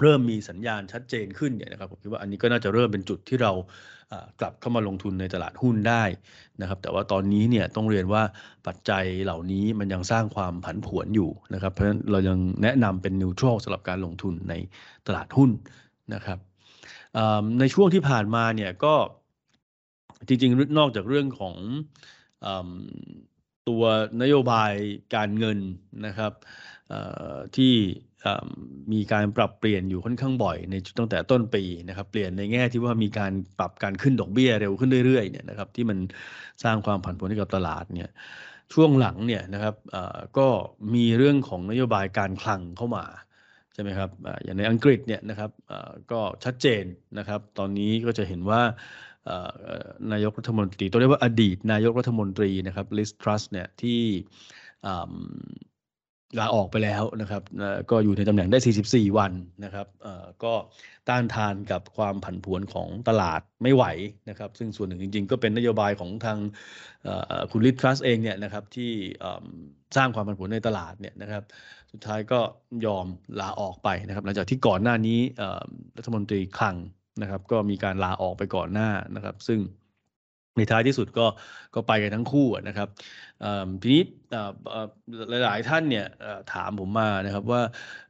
[0.00, 3.52] เริ่มมีสัญญาณชัดเจนขึ้นเนี่ยนะครับผมคิดว่าอันนี้ก็น่าจะเริ่มเป็นจุดที่เรา
[4.40, 6.04] กลับเข้ามาลงทุนในตลาดหุ้นได้
[6.60, 8.22] นะครับ แต่ว่าตอนนี้เนี่ยต้องเรียนว่า
[8.66, 14.54] ปัจจัยเหล่านี้มันยังสร้างความผันผวนอยู่นะครับ เพราะฉะนั้นเรายังแนะนำเป็นนิวทรัลสำหรับการลงทุนใน
[15.06, 15.50] ตลาดหุ้น
[16.14, 16.38] นะครับ
[17.60, 18.94] ในช่วงที่ผ่านมาเนี่ยก็
[20.26, 21.54] จริงๆ นอกจากเรื่องของ
[23.68, 23.82] ตัว
[24.22, 24.72] นโยบาย
[25.14, 25.58] การเงิน
[26.06, 26.32] นะครับ
[27.56, 27.74] ที่
[28.92, 35.98] มีการปรับเปลี่ยนอยู่ค่อนข้างบ่อยในตั้งแต่ต้นปีนะครับ เปลี่ยนในแง่ที่ว่ามีการปรับการขึ้นดอกเบี้ยเร็วขึ้นเรื่อยๆเนี่ยนะครับที่มัน
[36.64, 38.10] สร้างความผันผวนให้กับตลาดเนี่ย
[38.72, 39.74] ช่วงหลังเนี่ยนะครับ
[40.38, 40.48] ก็
[40.94, 43.04] มีเรื่องของนโยบายการคลังเข้ามา
[43.74, 44.10] ใช่ไหมครับ
[44.44, 45.50] อย่างในอังกฤษเนี่ยนะครับ
[46.12, 46.84] ก็ชัดเจน
[47.18, 48.62] นะครับ ตอนนี้ก็จะเห็นว่า
[50.12, 54.00] นายกรัฐมนตรีตัวเรียกว่าอดีตนายกรัฐมนตรีนะครับลิสทรัสเนี่ยที่
[56.38, 57.42] ลาออกไปแล้วนะครับ
[57.90, 59.32] ก็อยู่ในตำแหน่งได้ 44 วัน
[59.64, 59.86] นะครับ
[60.44, 60.54] ก็
[61.08, 63.84] ต้านทานกับความผันผวนของตลาดไม่ไหว
[64.28, 66.38] นะครับ ซึ่งส่วนหนึ่งจริง ๆ ก็เป็นนโยบายของทาง
[67.50, 68.90] คุณลิทรัสเองเนี่ยนะครับที่
[69.96, 71.42] สร้างความผันผวนในตลาดเนี่ยนะครับ
[71.92, 72.40] สุดท้ายก็
[72.86, 73.06] ยอม
[73.40, 75.20] ลาออกไปนะครับ หลังจากที่ก่อนหน้านี้
[75.96, 76.76] รัฐมนตรีคลัง
[77.22, 79.60] นะครับ ก็มีการลาออกไปก่อนหน้านะครับ ซึ่ง
[80.60, 81.26] ในท้ายที่สุดก็
[81.74, 82.88] ก็ไปกันทั้งคู่นะครับ
[83.80, 84.02] ทีนี้
[85.44, 86.06] หลาย ๆ ท่านเนี่ย
[86.52, 87.62] ถามผมมานะครับว่า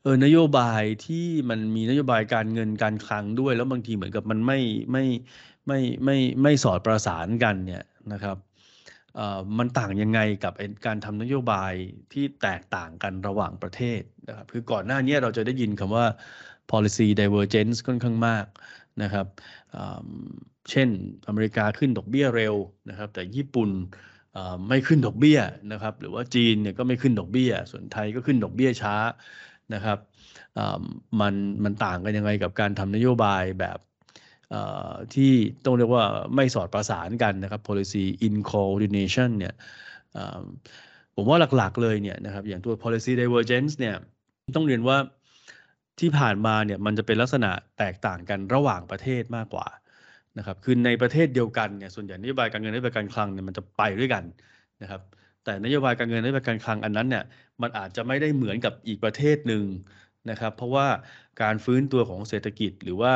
[0.03, 4.61] เออนโยบายที่มันมีนโยบายการเงินการคลังด้วย แล้วบางทีเหมือนกับมันไม่
[4.93, 5.05] ไม่
[5.67, 8.37] ไม่ไม่ไม่สอดประสานกันเนี่ยนะครับ
[9.59, 10.53] มันต่างยังไงกับ
[10.87, 11.73] การทำนโยบาย
[12.13, 16.07] ที่แตกต่างกันระหว่างประเทศนะครับคือก่อนหน้านี้เราจะได้ยินคำว่า
[16.71, 18.45] policy divergence ค่อนข้างมาก
[19.03, 19.27] นะครับ
[20.71, 20.89] เช่น
[21.29, 22.55] อเมริกาขึ้นดอกเบี้ยเร็ว
[22.91, 23.71] นะครับ แต่ญี่ปุ่น
[24.69, 25.39] ไม่ขึ้นดอกเบี้ย
[25.73, 28.97] นะครับ หรือว่าจีนเนี่ยก็ไม่ขึ้นดอกเบี้ย ส่วนไทยก็ขึ้นดอกเบี้ยช้า
[29.75, 29.99] นะครับ
[31.21, 33.79] มันมันต่างกันยังไงกับการทำนโยบายแบบ
[35.15, 35.33] ที่
[35.65, 39.55] ต้องเรียกว่าไม่สอดประสานกันนะครับ policy in coordination เนี่ย
[41.15, 43.97] ผมว่าหลักๆเลยเนี่ยนะครับอย่างตัว policy divergence เนี่ย
[44.57, 44.97] ต้องเรียนว่า
[46.01, 49.67] ที่ผ่านมาเนี่ยมันจะเป็นลักษณะแตกต่างกันระหว่างประเทศมากกว่า
[50.39, 54.25] นะครับคือในประเทศเดียวกันเนี่ยส่วนใหญ่นโยบายการเงินนโยบายการคลังเนี่ยมันจะไปด้วยกัน
[54.83, 55.01] นะครับ
[55.45, 57.25] แต่นโยบายการเงินนโยบายการคลังอันนั้นเนี่ย
[57.63, 59.65] มันอาจจะไม่ได้เหมือนกับอีกประเทศหนึ่ง
[60.31, 60.87] นะครับเพราะว่า
[61.43, 63.15] การฟื้นตัวของเศรษฐกิจหรือว่า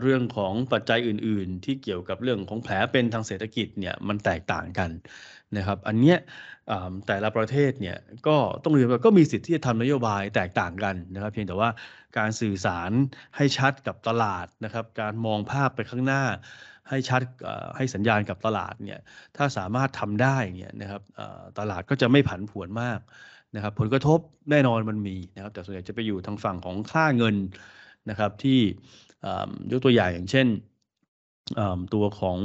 [0.00, 4.90] เรื่องของปัจจัยอื่น ๆ ที่เกี่ยวกับเรื่องของแผลเป็นทางเศรษฐกิจเนี่ยมันแตกต่างกัน
[5.58, 6.18] นะครับ อันเนี้ย
[7.06, 11.68] แต่ละประเทศเนี่ยก็ต้องเรียนว่าก็มีสิทธิ์ที่จะทำนโยบายแตกต่างกันนะครับ เพียงแต่ว่า
[12.18, 12.90] การสื่อสาร
[13.36, 16.24] ให้ชัดกับตลาดนะครับ การมองภาพไปข้างหน้า
[16.88, 17.22] ให้ชัด
[17.76, 19.00] ให้สัญญาณกับตลาดเนี่ย
[19.36, 21.02] ถ้าสามารถทำได้เนี่ยนะครับ
[21.58, 23.00] ตลาดก็จะไม่ผันผวนมาก
[23.56, 24.18] นะครับ ผลกระทบ
[24.50, 27.36] แน่นอนมันมีนะครับ แต่ส่วนใหญ่จะไปอยู่ทางฝั่งของค่าเงิน
[28.10, 28.60] นะครับที่
[29.70, 30.46] ยกตัวอย่างอย่างเช่น
[31.94, 32.38] ตัวของ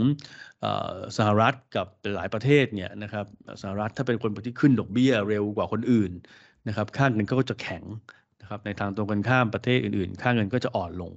[1.17, 3.25] สหรัฐกับหลายประเทศเนี่ยนะครับ
[3.61, 6.11] สหรัฐถ้าเป็นคนที่ขึ้นดอกเบี้ยเร็วกว่าคนอื่น
[6.67, 7.83] นะครับค่าเงินก็จะแข็ง
[8.41, 11.13] นะครับในทางตรงกันข้ามประเทศอื่นๆ ค่าเงินก็จะอ่อนลง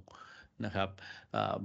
[0.64, 0.88] นะครับ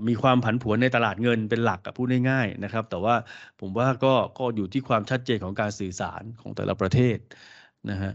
[0.07, 3.15] มีความผันผวนในตลาดเงินเป็นหลักพูดง่ายๆนะครับ แต่ว่า
[3.59, 7.17] ผมว่าก็ก็อยู่ที่ความชัดเจนของการสื่อสารของแต่ละประเทศ
[7.89, 8.13] นะฮะ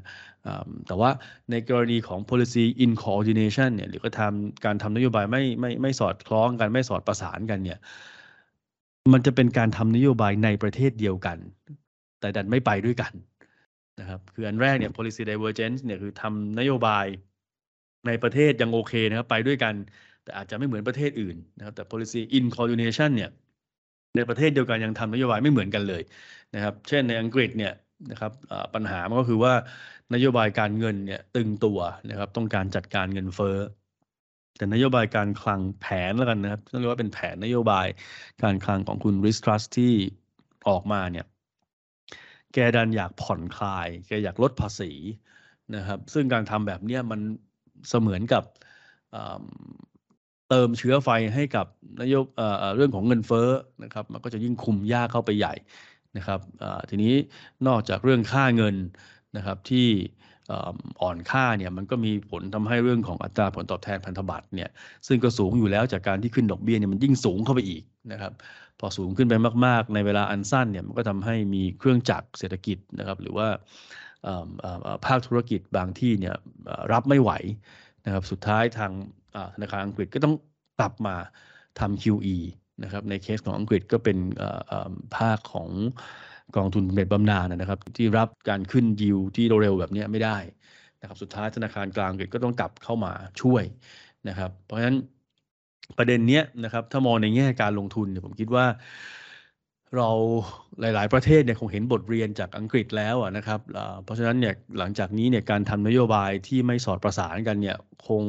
[0.87, 1.11] แต่ว่า
[1.51, 7.79] ในกรณีของ policy in coordination เนี่ยหรือก็ทำการทำนโยบายไม่ไม่ไม่สอดคล้องกันไม่สอดประสานกันเนี่ย
[9.13, 11.39] มันจะเป็นการทำนโยบายในประเทศเดียวกัน
[12.21, 13.13] แต่ดันไม่ไปด้วยกัน
[14.01, 17.07] นะครับ คืออันแรกเนี่ย policy divergence เนี่ยคือทำนโยบาย
[18.07, 19.75] ในประเทศยังโอเคนะครับ ไปด้วยกัน
[20.25, 23.31] แต่อาจจะไม่เหมือนประเทศอื่นนะครับ แต่ policy in coordination เนี่ย
[24.17, 26.03] ในประเทศเดียวกันยังทำนโยบายไม่เหมือนกันเลย
[26.55, 27.73] นะครับ เช่นในอังกฤษเนี่ย
[28.11, 28.33] นะครับ
[28.75, 29.53] ปัญหามันก็คือว่า
[30.15, 31.79] นโยบายการเงินเนี่ยตึงตัว
[32.11, 33.57] นะครับ ต้องการจัดการเงินเฟ้อ
[34.57, 37.87] แต่นโยบายการคลังแผนแล้วกันนะครับต้องเรียกว่าเป็นแผนนโยบาย
[38.43, 39.93] การคลังของคุณริสทรัสที่
[40.69, 41.27] ออกมาเนี่ย
[42.53, 44.93] แกดันอยากผ่อนคลาย แกอยากลดภาษี
[45.77, 47.21] นะครับ ซึ่งการทำแบบนี้มัน
[47.89, 48.45] เสมือนกับ
[50.49, 51.67] เติมเชื้อไฟให้กับ
[52.03, 52.25] นโยบ
[52.77, 53.49] เรื่องของเงินเฟ้อ
[53.85, 55.55] นะครับ มันก็จะยิ่งคุมยากเข้าไปใหญ่
[56.17, 56.41] นะครับ
[56.91, 57.15] ทีนี้
[57.67, 58.77] นอกจากเรื่องค่าเงิน
[59.37, 59.89] นะครับที่
[61.03, 64.71] อ่อนค่าเนี่ยมันก็มีผลทำให้เรื่องของอัตราผลตอบแทนพันธบัตรเนี่ย
[65.07, 68.33] ซึ่งก็สูงอยู่แล้วจากการที่ขึ้นดอกเบี้ยเนี่ยมันยิ่งสูงเข้าไปอีกนะครับ
[68.81, 69.35] พอสูงขึ้นไป
[69.67, 73.49] มาก ๆ ในเวลาอันสั้นเนี่ยมันก็ทำให้มีเครื่องจักรเศรษฐกิจนะครับหรือว่า
[75.07, 76.35] ภาคธุรกิจบางที่เนี่ย
[76.93, 77.31] รับไม่ไหว
[78.05, 78.93] นะครับสุดท้ายทาง
[79.55, 80.35] ธนาคารอังกฤษก็ต้อง
[80.79, 81.17] กลับมา
[81.81, 82.37] ทำ QE
[82.83, 84.19] นะครับในเคสของอังกฤษก็เป็น
[85.17, 85.69] ภาคของ
[86.57, 90.37] กองทุนบำเหน็จบำนาญนะครับ ที่รับการขึ้นยิวที่เร็วแบบนี้ไม่ได้
[91.01, 93.63] นะครับสุดท้ายธนาคารกลางอังกฤษก็ต้องกลับเข้ามาช่วย
[94.29, 94.97] นะครับ เพราะฉะนั้น
[95.99, 98.67] ประเด็นเนี้ยนะครับถ้ามองในแง่การลงทุนเนี่ยผมคิดว่า
[99.97, 100.09] เรา
[100.81, 103.61] หลาย ๆ ประเทศเนี่ยคงเห็นบทเรียนจากอังกฤษแล้วนะครับ
[104.05, 107.77] เพราะฉะนั้นเนี่ยหลังจากนี้เนี่ยการทำนโยบายที่ไม่สอดประสานกันเนี่ย
[108.07, 108.23] คง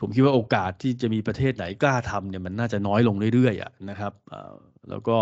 [0.00, 4.12] ผมคิดว่าโอกาสที่จะมีประเทศไหนกล้าทำเนี่ยมันน่าจะน้อยลงเรื่อยๆนะครับ
[4.90, 5.16] แล้วก็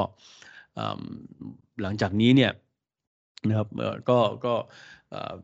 [1.83, 2.53] หลังจากนี้เนี่ย
[3.49, 3.69] นะครับ
[4.09, 4.55] ก็ก็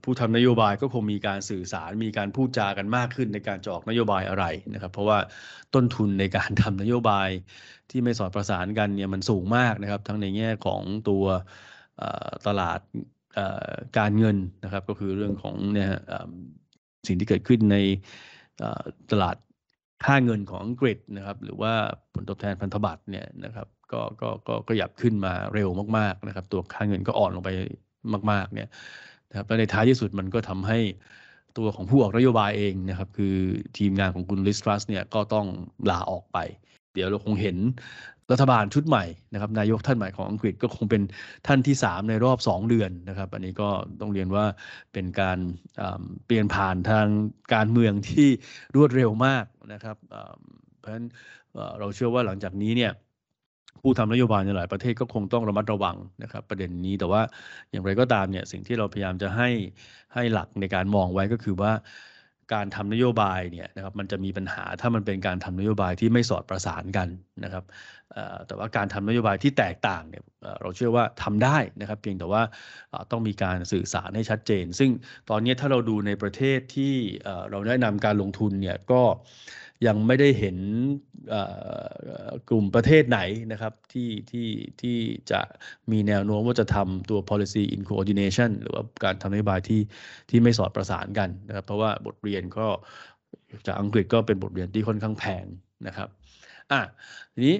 [0.02, 5.18] ผู้ทำนโยบายก็คงมีการสื่อสารมีการพูดจากันมากขึ้นในการจออกนโยบายอะไรนะครับ เพราะว่า
[5.74, 7.28] ต้นทุนในการทำนโยบาย
[7.90, 11.24] ที่ไม่สอดประสานกันเนี่ยมันสูงมากนะครับ ทั้งในแง่ของตัว
[12.46, 12.80] ตลาด
[13.98, 15.88] การเงินนะครับ ก็คือเรื่องของเนี่ย
[17.06, 17.76] สิ่งที่เกิดขึ้นใน
[19.10, 19.36] ตลาด
[20.04, 21.72] ค่าเงินของอังกฤษนะครับ หรือว่า
[22.14, 27.50] ผลตอบแทนพันธบัตรเนี่ยนะครับ ก็ก็ก็ก็หยับขึ้นมาเร็วมากๆนะครับ ตัวค่าเงินก็อ่อนลงไป
[28.30, 28.68] มาก ๆ เนี่ย
[29.30, 30.78] นะครับและในท้ายที่สุดมันก็ทำให้
[31.58, 33.36] ตัวของผู้ออกนโยบายเองนะครับ คือ
[33.78, 35.46] ทีมงานของคุณลิสตรัสเนี่ยก็ต้อง
[35.90, 36.38] ลาออกไป
[36.94, 37.56] เดี๋ยวเราคงเห็น
[38.32, 41.02] รัฐบาลชุดใหม่นะครับ นายกท่านใหม่ของอังกฤษก็คงเป็น
[41.46, 43.68] ท่านที่ 3 ในรอบ 2 เดือนนะครับ อันนี้ก็
[44.00, 44.44] ต้องเรียนว่า
[44.92, 45.38] เป็นการ
[46.26, 47.06] เปลี่ยนผ่านทาง
[47.54, 48.28] การเมืองที่
[48.76, 49.96] รวดเร็วมากนะครับ
[50.78, 51.06] เพราะฉะนั้น
[51.78, 52.92] เราเชื่อว่าหลังจากนี้เนี่ย
[53.82, 57.22] ผู้ทำนโยบายในหลายประเทศก็คงต้องระมัดระวังนะครับประเด็นนี้แต่ว่า
[57.70, 59.48] อย่างไรก็ตามเนี่ยสิ่งที่เราพยายามจะให้
[60.14, 61.72] ให้หลักในการมองไว้ก็คือว่า
[62.54, 67.08] การทำนโยบายเนี่ยนะครับมันจะมีปัญหาถ้ามันเป็นการทำนโยบายที่ไม่สอดประสานกัน
[67.44, 67.64] นะครับ
[68.46, 70.22] แต่ว่าการทำนโยบายที่แตกต่างเนี่ย
[70.60, 72.42] เราเชื่อว่าทำได้นะครับ เพียงแต่ว่า
[73.10, 74.90] ต้องมีการสื่อสารให้ชัดเจน ซึ่ง
[75.30, 76.94] ตอนนี้ถ้าเราดูในประเทศที่
[77.50, 79.02] เราแนะนำการลงทุนเนี่ยก็
[79.86, 80.56] ยังไม่ได้เห็น
[82.48, 83.20] กลุ่มประเทศไหน
[83.52, 84.48] นะครับที่ที่
[84.80, 84.96] ที่
[85.30, 85.40] จะ
[85.90, 89.80] มีแนวโน้มว่าจะทำตัว policy in coordination หรือว่าการทำนโยบายที่
[90.30, 92.66] ที่ไม่สอดประสานกันนะครับเพราะว่าบทเรียนก็
[93.66, 95.44] จากอังกฤษก็เป็นบทเรียนที่ค่อนข้างแพง
[95.86, 96.08] นะครับ
[96.72, 96.80] อะ
[97.34, 97.56] ทีนี้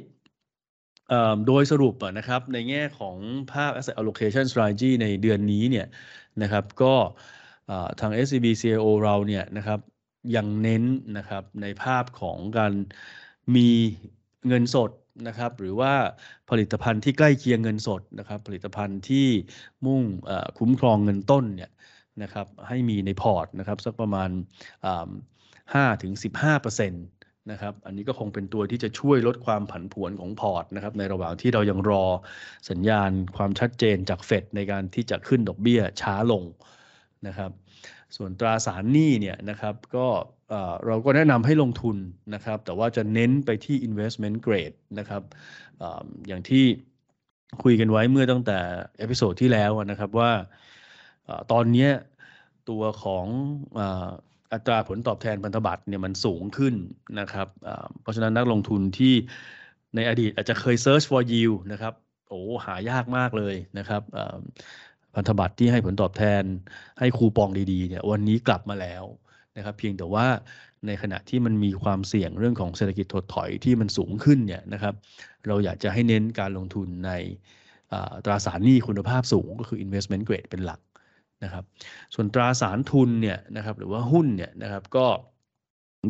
[1.47, 3.17] โดยสรุปนะครับในแง่ของ
[3.53, 5.87] ภาพ asset allocation strategy ในเดือนนี้เนี่ย
[6.43, 6.95] นะครับก็
[8.01, 9.81] ทาง SCB CIO เราเนี่ยนะครับ
[10.37, 10.85] ยังเน้น
[11.19, 12.73] นะครับในภาพของการ
[13.57, 13.69] มี
[14.49, 14.91] เงินสด
[15.29, 15.93] นะครับหรือว่า
[16.51, 19.27] ผลิตภัณฑ์ที่ใกล้เคียงเงินสดนะครับผลิตภัณฑ์ที่
[19.87, 20.03] มุ่ง
[20.59, 21.71] คุ้มครองเงินต้นเนี่ย
[22.23, 24.31] นะครับให้มีในพอร์ตนะครับสักประมาณ
[24.97, 26.13] 5ถึง
[26.57, 32.05] 15%นะครับอันนี้ก็คงเป็นตัวที่จะช่วยลดความผันผวนของพอร์ตนะครับในระหว่างที่เรายังรอ
[32.71, 36.43] สัญญาณความชัดเจนจากเฟดในการที่จะขึ้นดอกเบี้ยช้าลง
[37.27, 37.51] นะครับ
[38.17, 40.07] ส่วนตราสารหนี้เนี่ยนะครับก็
[40.87, 41.97] เราก็แนะนำให้ลงทุน
[42.35, 45.23] นะครับ แต่ว่าจะเน้นไปที่ investment grade นะครับ
[45.83, 46.65] อย่างที่
[47.63, 48.59] คุยกันไว้เมื่อตั้งแต่
[48.99, 50.31] episode ที่แล้วนะครับว่า
[51.53, 51.89] ตอนนี้
[52.71, 53.27] ตัวของ
[54.53, 56.75] อัตราผลตอบแทนพันธบัตรเนี่ยมันสูงขึ้น
[57.21, 57.49] นะครับ
[58.03, 59.15] เพราะฉะนั้นนักลงทุนที่
[59.95, 61.95] ในอดีตอาจจะเคย search for yield นะครับ
[62.29, 64.03] โอ้หายากมากเลยนะครับ
[65.15, 66.43] พันธบัตรที่ให้ผลตอบแทน
[66.99, 69.05] ให้คูปองดีๆเนี่ยวันนี้กลับมาแล้ว
[69.57, 70.27] นะครับ เพียงแต่ว่า
[70.87, 74.95] ในขณะที่มันมีความเสี่ยงเรื่องของเศรษฐกิจถดถอยที่มันสูงขึ้นเนี่ยนะครับ
[75.47, 77.13] เราอยากจะให้เน้นการลงทุนใน
[78.25, 80.81] ตราสารหนี้คุณภาพสูงก็คือ investment grade เป็นหลัก
[81.45, 81.65] นะครับ
[82.15, 85.07] ส่วนตราสารทุนเนี่ยนะครับหรือว่าหุ้นเนี่ยนะครับก็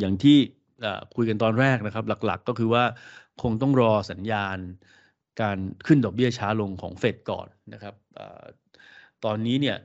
[0.01, 0.39] อย่างที่
[1.15, 2.85] คุยกันตอนแรกนะครับ หลักๆก็คือว่า
[3.43, 4.59] คงต้องรอสัญญาณ
[5.41, 7.95] การขึ้นดอกเบี้ยช้าลงของเฟดก่อนนะครับ
[9.25, 9.77] ตอนนี้เนี่ย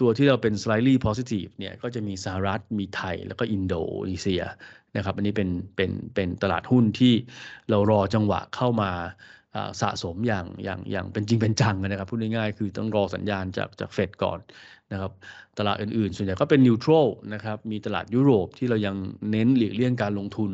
[0.00, 3.74] ตัวที่เราเป็น slightly positive เนี่ยก็จะมีสหรัฐมีไทย แล้วก็อินโด
[4.10, 4.42] นีเซีย
[4.96, 7.14] นะครับ อันนี้เป็นเป็นเป็นตลาดหุ้นที่
[7.70, 8.90] เรารอจังหวะเข้ามา
[9.82, 14.38] สะสมอย่างอย่างอย่างเป็นจริงเป็นจังนะครับพูดง่ายๆคือต้องรอสัญญาณจากจากเฟดก่อน
[14.92, 15.12] นะครับ
[15.58, 18.96] ตลาดอื่นๆ ส่วนใหญ่ก็เป็นนิวทรัลนะครับมีตลาดยุโรปที่เรายัง
[19.30, 20.50] เน้นหลีกเลี่ยงการลงทุน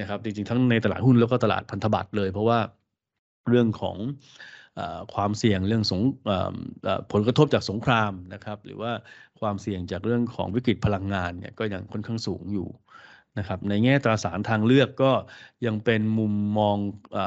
[0.00, 2.58] นะครับ จริงๆ ทั้งในตลาดหุ้นแล้วก็ตลาดพันธบัตรเลย เพราะว่า
[3.48, 3.96] เรื่องของ
[5.14, 6.00] ความเสี่ยงเรื่องสง
[7.12, 8.92] ผลกระทบจากสงครามนะครับ หรือว่า
[9.40, 12.68] ความเสี่ยงจากเรื่องของวิกฤตพลังงานเนี่ยก็ยังค่อนข้างสูงอยู่
[13.38, 15.12] นะครับในแง่ตราสารทางเลือกก็
[15.66, 16.76] ยังเป็นมุมมอง
[17.16, 17.18] อ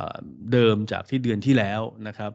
[0.54, 2.32] เดิมจากที่เดือนที่แล้วนะครับ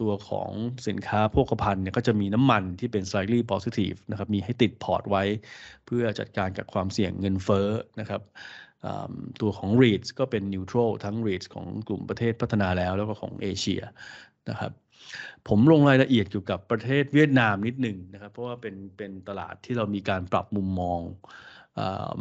[0.00, 0.50] ตัวของ
[0.88, 5.24] สินค้าโภคภัณฑ์เนี่ยก็จะมีน้ำมันที่เป็น slightly positive นะครับมีให้ติดพอร์ตไว้
[5.86, 7.68] เพื่อจัดการกับความเสี่ยงเงินเฟ้อ
[8.00, 8.22] นะครับ
[9.40, 13.82] ตัวของ REITs ก็เป็น neutral ทั้ง REITs ของกลุ่มประเทศพัฒนาแล้วแล้วก็ของเอเชีย
[14.50, 14.72] นะครับ
[15.48, 21.00] ผมลงรายละเอียดเกี่ยวกับประเทศเวียดนามนิดหนึ่งนะครับ เพราะว่าเป็นเป็นตลาดที่เรามีการปรับมุมมอง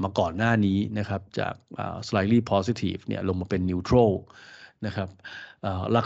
[0.03, 1.53] มาก่อนหน้านี้นะครับ จาก
[2.07, 4.11] slightly positive เนี่ยลงมาเป็น neutral
[4.85, 5.09] นะครับ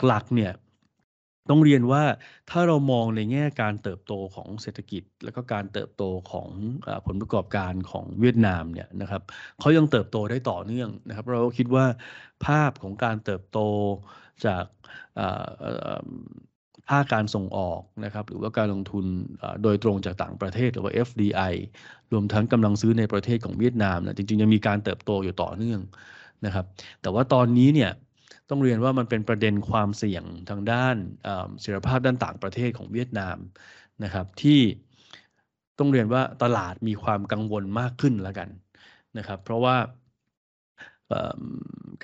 [0.08, 0.52] หลักๆเนี่ย
[1.49, 2.04] ต้องเรียนว่า
[2.49, 6.49] ถ้าเรามองในแง่การเติบโตของเศรษฐกิจ แล้วก็การเติบโตของ
[6.88, 9.21] อผลประกอบการของเวียดนามเนี่ยนะครับ
[9.60, 11.86] เขายังเติบโตได้ต่อเนื่องนะครับ เราคิดว่า
[12.45, 13.60] ภาพของการเติบโต
[14.45, 14.63] จาก
[16.89, 19.06] ภาคการส่งออกนะครับหรือว่าการลงทุน
[19.63, 21.54] โดยตรงจากต่างประเทศหรือว่า FDI
[22.12, 25.80] รวมทั้งกำลังซื้อในประเทศของเวียดนามนะจริงๆยังมีการเติบโตอยู่ต่อเนื่อง
[26.45, 26.65] นะครับ
[27.01, 27.91] แต่ว่าตอนนี้เนี่ย
[28.52, 30.96] ต้องเรียนว่ามันเป็นประเด็นความเสี่ยงทางด้าน
[31.62, 33.38] เสถียรภาพด้านต่างประเทศของเวียดนาม
[34.04, 34.62] นะครับ ที่
[35.80, 38.50] ต้องเรียนว่าตลาดมีความกังวลมากขึ้นแล้วกัน
[39.18, 39.76] นะครับ เพราะว่า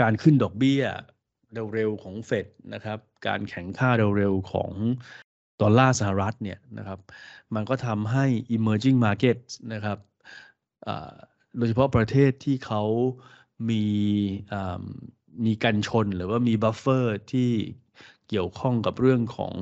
[0.02, 0.84] การขึ้นดอกเบี้ย
[1.74, 4.72] เร็วๆของเฟดนะครับ การแข็งค่าเร็วๆของ
[5.62, 7.00] ดอลลาร์สหรัฐเนี่ยนะครับ
[7.56, 9.38] มันก็ทำให้ emerging market
[9.74, 9.98] นะครับ
[11.58, 12.84] โดยเฉพาะประเทศที่เขา
[13.70, 13.84] มี
[15.45, 17.50] มีกันชนหรือว่ามี buffer ที่
[18.30, 19.54] เกี่ยวข้องกับเรื่องของ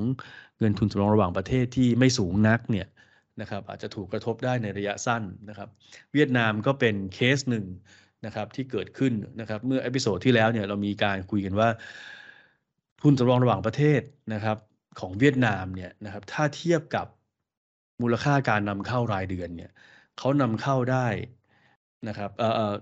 [0.59, 2.88] เงินทุนสำรองระหว่างประเทศที่ไม่สูงนักเนี่ย
[3.41, 5.69] นะครับอาจจะถูกกระทบได้ในระยะสั้นนะครับ
[6.13, 7.65] เวียดนามก็เป็นเคสหนึ่ง
[8.25, 11.69] นะครับที่เกิดขึ้นนะครับเมื่อ episode ที่แล้วเนี่ยเรามีการคุยกันว่า
[13.01, 14.01] ทุนสำรองระหว่างประเทศ
[14.33, 14.57] นะครับ
[14.99, 17.07] ของเวียดนามเนี่ยนะครับถ้าเทียบกับ
[18.01, 19.71] มูลค่าการนำเข้ารายเดือนเนี่ย
[20.17, 21.07] เขานำเข้าได้
[22.07, 22.73] นะครับเอ่อ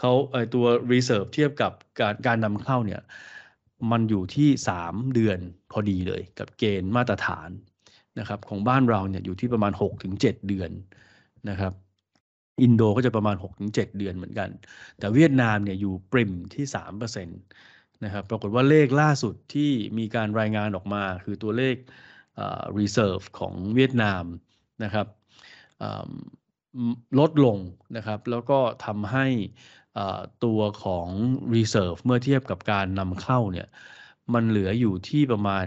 [0.00, 3.00] เขาไอตัว reserve เทียบกับการการนำเข้าเนี่ย
[3.90, 4.48] มันอยู่ที่
[4.82, 5.38] 3 เดือน
[5.72, 7.48] พอดีเลยกับเกณฑ์มาตรฐาน
[8.18, 9.72] นะครับของบ้านเราเนี่ยอยู่ที่ประมาณ
[10.10, 10.70] 6-7 เดือน
[11.50, 11.72] นะครับ
[12.62, 14.50] อินโดก็จะประมาณ 6-7 เดือนเหมือนกัน
[14.98, 16.64] แต่เวียดนามเนี่ยอยู่ปริมที่
[17.14, 21.76] 3%นะครับปรากฏว่าเลขล่าสุดที่มีการรายงานออกมา คือตัวเลข
[22.78, 24.24] reserve ของเวียดนาม
[24.84, 25.06] นะครับ
[27.18, 27.58] ลดลง
[27.96, 29.26] นะครับ แล้วก็ทำให้
[30.44, 31.08] ตัวของ
[31.54, 33.68] reserve เมื่อเทียบกับการนำเข้าเนี่ย
[34.34, 35.64] มันเหลืออยู่ที่ประมาณ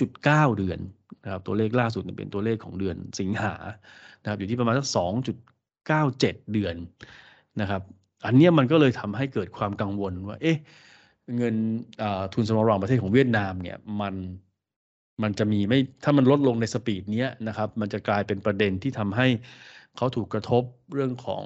[0.00, 0.78] 2.9 เดือน
[1.24, 3.54] นะครับตัวเลขล่าสุดเป็นตัวเลขของเดือนสิงหา
[4.22, 4.86] นะครับอยู่ที่ประมาณสัก
[5.50, 6.74] 2.97 เดือน
[7.60, 7.82] นะครับ
[8.26, 10.58] อันนี้มันก็เลยทำให้เกิดความกังวลว่าเอ๊ะ
[11.36, 11.54] เงิน
[12.34, 14.14] ทุนสำรองประเทศของเวียดนามเนี่ยมัน
[15.22, 19.28] มันจะมีไม่ถ้ามันลดลงในสปีดนี้นะครับ มันจะกลายเป็นประเด็นที่ทำให้
[19.96, 20.62] เขาถูกกระทบ
[20.94, 21.44] เรื่องของ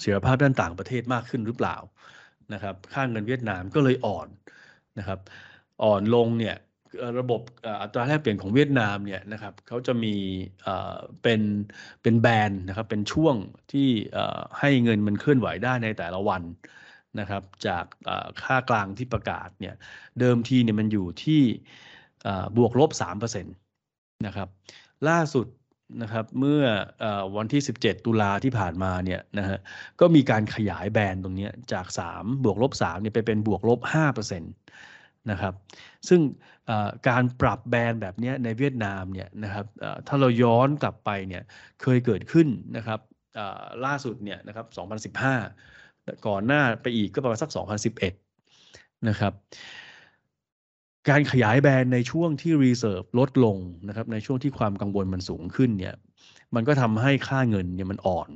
[0.00, 1.76] เสถียรภาพด้านต่างประเทศมากขึ้นหรือเปล่า
[2.52, 4.28] นะครับค่าเงินเวียดนามก็เลยอ่อน
[4.98, 5.20] นะครับ
[5.82, 6.56] อ่อนลงเนี่ย
[7.18, 7.40] ระบบ
[7.82, 10.14] อัตราแลกเปลี่ยนของเวียดนามเนี่ยนะครับเขาจะมี
[11.22, 11.40] เป็น
[12.02, 13.34] เป็นแบนนะครับเป็นช่วง
[13.72, 13.88] ที่
[14.58, 16.42] ให้เงินมันเคลื่อนไหวได้ในแต่ละวัน
[17.20, 17.84] นะครับจาก
[18.42, 19.74] ค่ากลางที่ประกาศเนี่ย
[20.20, 21.42] เดิมทีเนี่ยมันอยู่ที่
[22.56, 22.90] บวกลบ
[23.22, 24.48] 3%นะครับ
[25.08, 25.46] ล่าสุด
[26.02, 26.62] นะครับเมื่อ
[27.02, 27.04] อ
[27.36, 29.58] วันที่ 17 ตุลาที่ผ่านมาเนี่ยนะฮะ
[30.00, 35.54] ก็มีการขยายแบนตรงนี้จาก 3 บวกลบ3เนี่ยไปเป็นบวกลบ5%นะครับ
[36.08, 36.20] ซึ่ง
[37.08, 39.66] การปรับแบนแบบนี้ในเวียดนามเนี่ยนะครับ
[40.06, 41.42] ถ้าเราย้อนกลับไปเนี่ย
[41.82, 43.00] เคยเกิดขึ้นนะครับ
[43.84, 44.66] ล่าสุดเนี่ยนะครับ
[45.64, 47.50] 2015 ก่อนหน้าไปอีกก็ประมาณสัก
[48.28, 49.32] 2011 นะครับ
[51.08, 53.56] การขยาย band ในช่วงที่ reserve ลดลง
[53.88, 55.94] นะครับ ในช่วงที่ความกังวลมันสูงขึ้นเนี่ย
[56.54, 58.30] มันก็ทำให้ค่าเงินเนี่ยมันอ่อน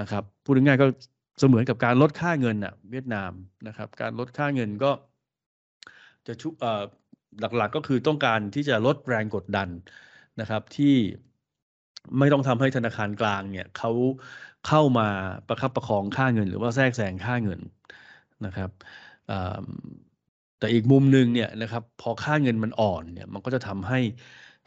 [0.00, 0.86] นะครับ พูดง่ายๆก็
[1.38, 3.32] เสมือนกับการลดค่าเงินอะเวียดนาม
[3.66, 4.90] นะครับ การลดค่าเงินก็
[6.26, 6.82] จะชุเอ่อ
[7.40, 9.68] หลักๆก็คือต้องการที่จะลดแรงกดดัน
[10.40, 10.94] นะครับที่
[12.18, 13.90] ไม่ต้องทำให้ธนาคารกลางเนี่ยเขา
[14.68, 15.08] เข้ามา
[15.48, 17.60] ประคับประคองค่าเงิน หรือว่าแทรกแซงค่าเงิน
[18.46, 18.70] นะครับ
[20.62, 24.00] แต่อีกมุมหนึ่งเนี่ยนะครับพอค่าเงินมันอ่อนเนี่ยมันก็จะทำให้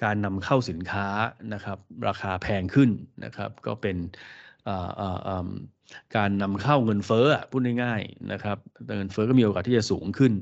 [0.03, 1.07] การนำเข้าสินค้า
[1.53, 1.77] นะครับ
[2.07, 2.89] ราคาแพงขึ้น
[3.25, 3.97] นะครับ ก็เป็น
[6.15, 8.57] การนำเข้าเงินเฟ้อพูดง่ายๆนะครับ
[8.97, 10.33] เงินเฟ้อก็มีโอกาสที่จะสูงขึ้น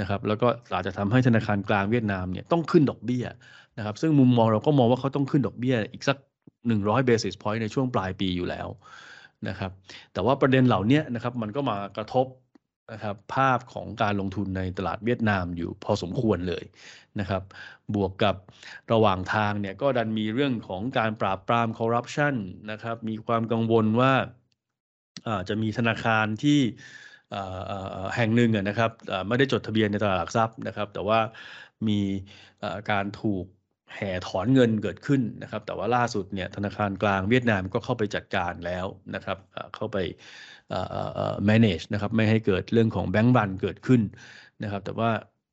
[0.00, 3.24] นะครับ แล้วก็อาจจะทำให้ธนาคารกลางเวียดนามเนี่ยต้องขึ้นดอกเบี้ย
[3.78, 6.16] นะครับ ซึ่งมุมมองเราก็มองว่าเขาต้องขึ้นดอกเบี้ยอีกสัก
[6.66, 8.68] 100 basis point ในช่วงปลายปีอยู่แล้ว
[9.48, 9.70] นะครับ
[10.12, 12.26] แต่ว่าประเด็นเหล่านี้นะครับมันก็มากระทบ
[12.90, 16.64] นะครับภาพของการลงทุนในตลาดเวียดนามอยู่พอสมควรเลย
[17.20, 17.42] นะครับ
[17.94, 18.36] บวกกับ
[18.92, 22.34] ระหว่างทางเนี่ยก็ดันมีเรื่องของการปราบปรามคอร์รัปชัน
[22.70, 24.12] นะครับ มีความกังวลว่า
[25.48, 26.60] จะมีธนาคารที่
[28.16, 28.90] แห่งหนึ่งนะครับ
[29.28, 31.18] ไม่ได้จดทะเบียนในตลาดหลักทรัพย์นะครับ แต่ว่า
[31.88, 32.00] มี
[32.90, 33.44] การถูก
[33.94, 39.38] แห่ถอนเงินเกิดขึ้นนะครับ แต่ว่าล่าสุดเนี่ยธนาคารกลางเวียดนามก็เข้าไปจัดการแล้วนะครับ
[39.74, 39.96] เข้าไป
[41.48, 44.02] manage นะครับไม่ให้เกิดเรื่องของแบงก์บันเกิดขึ้น
[44.62, 45.10] นะครับ แต่ว่า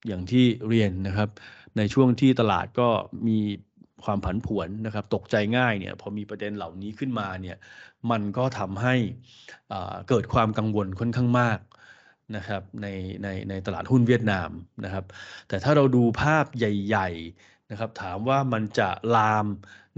[0.08, 1.30] อย่างที่เรียนนะครับ
[1.78, 2.90] ในช่วงที่ตลาดก็
[3.28, 3.40] มี
[4.04, 7.58] ความผันผวนนะครับ ตกใจง่ายเนี่ยพอมีประเด็นเหล่านี้ขึ้นมาเนี่ย
[8.12, 8.96] มันก็ทำให้
[10.10, 11.60] เกิดความกังวลค่อนข้างมาก
[12.36, 12.88] นะครับใน
[13.24, 14.50] ในในตลาดหุ้นเวียดนาม
[14.86, 15.06] นะครับ
[15.48, 17.10] แต่ถ้าเราดูภาพใหญ่
[17.42, 19.48] ๆ นะครับถามว่ามันจะลาม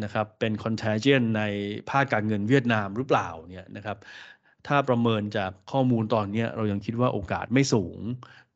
[0.04, 1.42] นะครับเป็นคอนเท g เจนใน
[1.90, 3.98] ภาคการเงินเวียดนามหรือเปล่าเนี่ยนะครับ
[4.68, 8.00] ถ้าประเมินจากข้อมูลตอนนี้เรายังคิดว่าโอกาสไม่สูง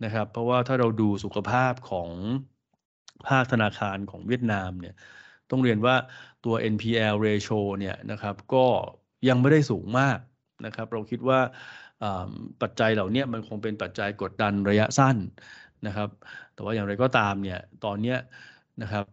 [0.03, 2.09] นะครับเพราะว่าถ้าเราดูสุขภาพของ
[3.27, 4.95] ภาคธนาคารของเวียดนามเนี่ย
[5.49, 5.95] ต้องเรียนว่า
[6.45, 8.65] ตัว NPL ratio เนี่ยนะครับก็
[9.29, 10.19] ยังไม่ได้สูงมาก
[10.65, 11.39] นะครับเราคิดว่า
[12.61, 15.17] ปัจจัยเหล่านี้มันคงเป็นปัจจัยกดดันระยะสั้น
[15.87, 16.09] นะครับ
[16.53, 18.15] แต่ว่าอย่างไรก็ตามเนี่ยตอนนี้
[18.81, 19.05] นะครับ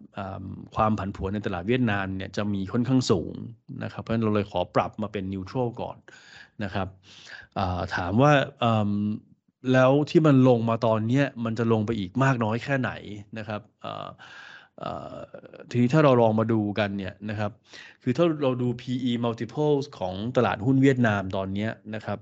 [0.77, 3.35] ความผันผวนในตลาดเวียดนามเนี่ยจะมีค่อนข้างสูง
[3.83, 5.97] นะครับเพราะฉะนั้นเราเลยขอปรับมาเป็นนิวทรัลก่อน
[6.65, 6.89] นะครับ
[7.97, 8.33] ถามว่า
[9.73, 12.91] แล้วที่มันลงมาตอนนี้มันจะลงไปอีกมากน้อยแค่ไหน
[13.39, 13.61] นะครับ
[15.71, 17.51] ทีนี้ถ้าเราลองมาดูกันเนี่ยนะครับ
[18.03, 22.19] คือถ้าเราดู PE multiples ของตลาดหุ้นเวียดนามตอนนี้นะครับ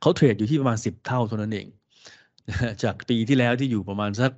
[0.00, 1.66] เขา trade อยู่ที่ประมาณ 10 เท่าเท่านั้นเอง
[2.82, 4.32] จากปีที่แล้วที่อยู่ประมาณสัก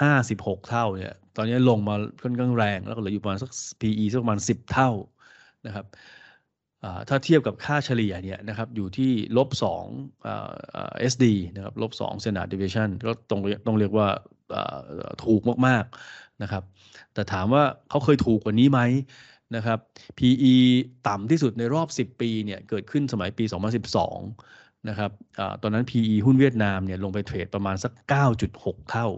[0.00, 4.90] 15 16เท่าเนี่ย ตอนนี้ลงมาค่อนข้างแรง แล้วก็เหลืออยู่ประมาณสัก PE สักประมาณ10เท่า
[5.66, 5.86] นะครับ
[7.08, 9.84] ถ้าเทียบกับค่าเฉลี่ยเนี่ยนะครับอยู่ที่ลบสอง
[10.98, 14.08] SD นะครับลบสอง standard deviation ก็ต้องต้องเรียกว่า
[15.24, 16.62] ถูกมากๆนะครับ
[17.14, 18.80] แต่ถามว่าเขาเคยถูกกว่านี้ไหม
[19.56, 19.78] นะครับ
[20.18, 20.54] PE
[21.08, 23.44] ต่ำที่สุดในรอบ 10 ปีเนี่ยเกิดขึ้นสมัยปี
[24.16, 27.92] 2012นะครับอตอนนั้น PE หุ้นเวียดนามเนี่ยลงไปเทรดประมาณสัก
[28.42, 29.08] 9.6 เท่า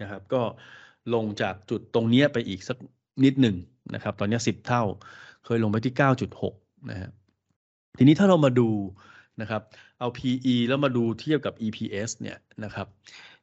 [0.00, 0.42] นะครับ ก็
[1.14, 2.76] ลงจากจุดตรงนี้ไปอีกสัก
[3.24, 3.56] นิดหนึ่ง
[3.94, 4.82] นะครับ ตอนนี้ 10 เท่า
[5.44, 5.94] เคยลงไปที่
[6.40, 7.10] 9.6 นะฮะ
[7.98, 8.70] ทีนี้ถ้าเรามาดู
[9.40, 9.62] นะครับ
[9.98, 12.86] เอา PE แล้วมาดูเทียบกับ EPS เนี่ยนะครับ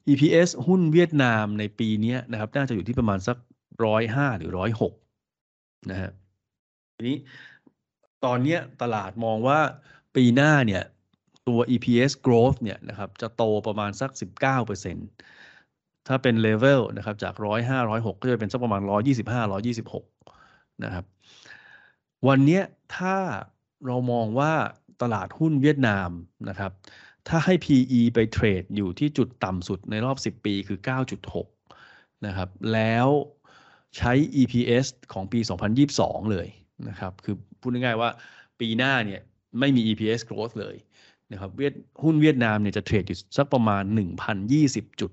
[0.08, 3.38] EPS หุ้นเวียดนามในปีนี้นะครับ น่าจะอยู่ที่ประมาณสัก
[3.86, 4.94] ร้อยห้าหรือร้อยหก
[5.92, 6.12] นะฮะ
[6.96, 7.18] ทีนี้
[8.26, 9.60] ตอนนี้ตลาดมองว่า
[10.16, 10.84] ปีหน้าเนี่ย
[11.48, 14.12] ตัว EPS growth เนี่ยนะครับจะโตประมาณสัก
[14.80, 15.39] 19%
[16.10, 18.92] ถ้าเป็น level นะครับจาก105 106ก็จะเป็นสักประมาณ125
[20.02, 21.06] 126นะครับ
[22.28, 22.62] วันนี้
[22.98, 23.16] ถ้า
[23.86, 24.54] เรามองว่า
[25.02, 26.10] ตลาดหุ้นเวียดนาม
[26.50, 26.72] นะครับ
[27.28, 30.80] ถ้าให้ PE ไปเทรดอยู่ที่จุดต่ำสุดในรอบ 10 ปีคือ
[31.52, 33.08] 9.6 นะครับ แล้ว
[33.98, 35.40] ใช้ EPS ของปี
[35.86, 36.48] 2022 เลย
[36.90, 38.10] นะครับ คือพูดง่ายๆว่า
[38.60, 39.22] ปีหน้าเนี่ย
[39.60, 40.76] ไม่มี EPS growth เลย
[41.32, 43.84] นะครับเวียดหุ้นเวียดนามเนี่ยจะเทรดอยู่สักประมาณ
[44.42, 45.12] 1,020 จุด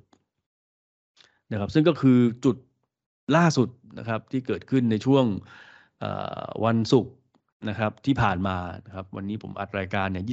[1.52, 2.56] นะครับ ซึ่งก็คือจุด
[3.36, 3.68] ล่าสุด
[3.98, 5.24] นะครับที่เกิดขึ้นในช่วง
[6.64, 7.14] วันศุกร์
[7.68, 10.24] นะครับที่ผ่านมานะครับวันนี้ผมอัดรายการเนี่ย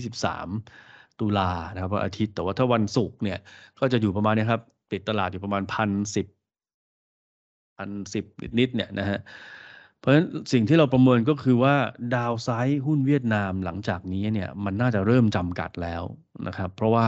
[0.55, 3.39] 23 ตุลานะครับวันอาทิตย์แต่ว่าถ้าวันศุกร์เนี่ย
[3.79, 4.61] ก็จะอยู่ประมาณนี้ครับ
[4.91, 6.25] ติดตลาดอยู่ประมาณพันสิบ
[7.77, 8.25] พันสิบ
[8.59, 9.19] นิดเนี่ยนะฮะ
[9.99, 11.75] เพราะฉะนั้นสิ่งที่เราประเมินก็คือว่า
[12.15, 16.03] ดาวไซด์หุ้นเวียดนามหลังจากนี้เนี่ยมันน่าจะเริ่มจำกัดแล้ว
[16.47, 17.05] นะครับ เพราะว่า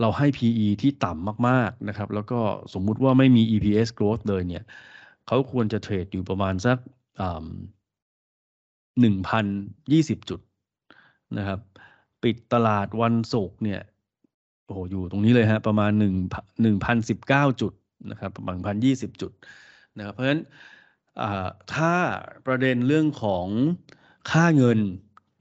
[0.00, 2.40] เราให้ PE ที่ต่ำมากๆนะครับ แล้วก็
[2.74, 4.64] สมมุติว่าไม่มี EPS growth เลยเนี่ย
[5.26, 6.78] เขาควรจะเทรดอยู่ประมาณสัก
[9.00, 9.46] หนึ่งพัน
[9.92, 10.40] ยี่สิบจุด
[11.38, 11.60] นะครับ
[12.22, 13.80] ปิดตลาดวันศุกร์เนี่ย
[14.66, 16.14] โอ้โหอยู่ตรงนี้เลยฮะประมาณหนึ่ง
[16.62, 17.72] หนึ่งพันสิบเก้าจุด
[18.10, 19.32] นะครับประมาณพันยี่สิบจุด
[19.98, 20.42] นะครับเพราะฉะนั้น
[21.74, 21.94] ถ้า
[22.46, 23.46] ประเด็นเรื่องของ
[24.30, 24.78] ค่าเงิน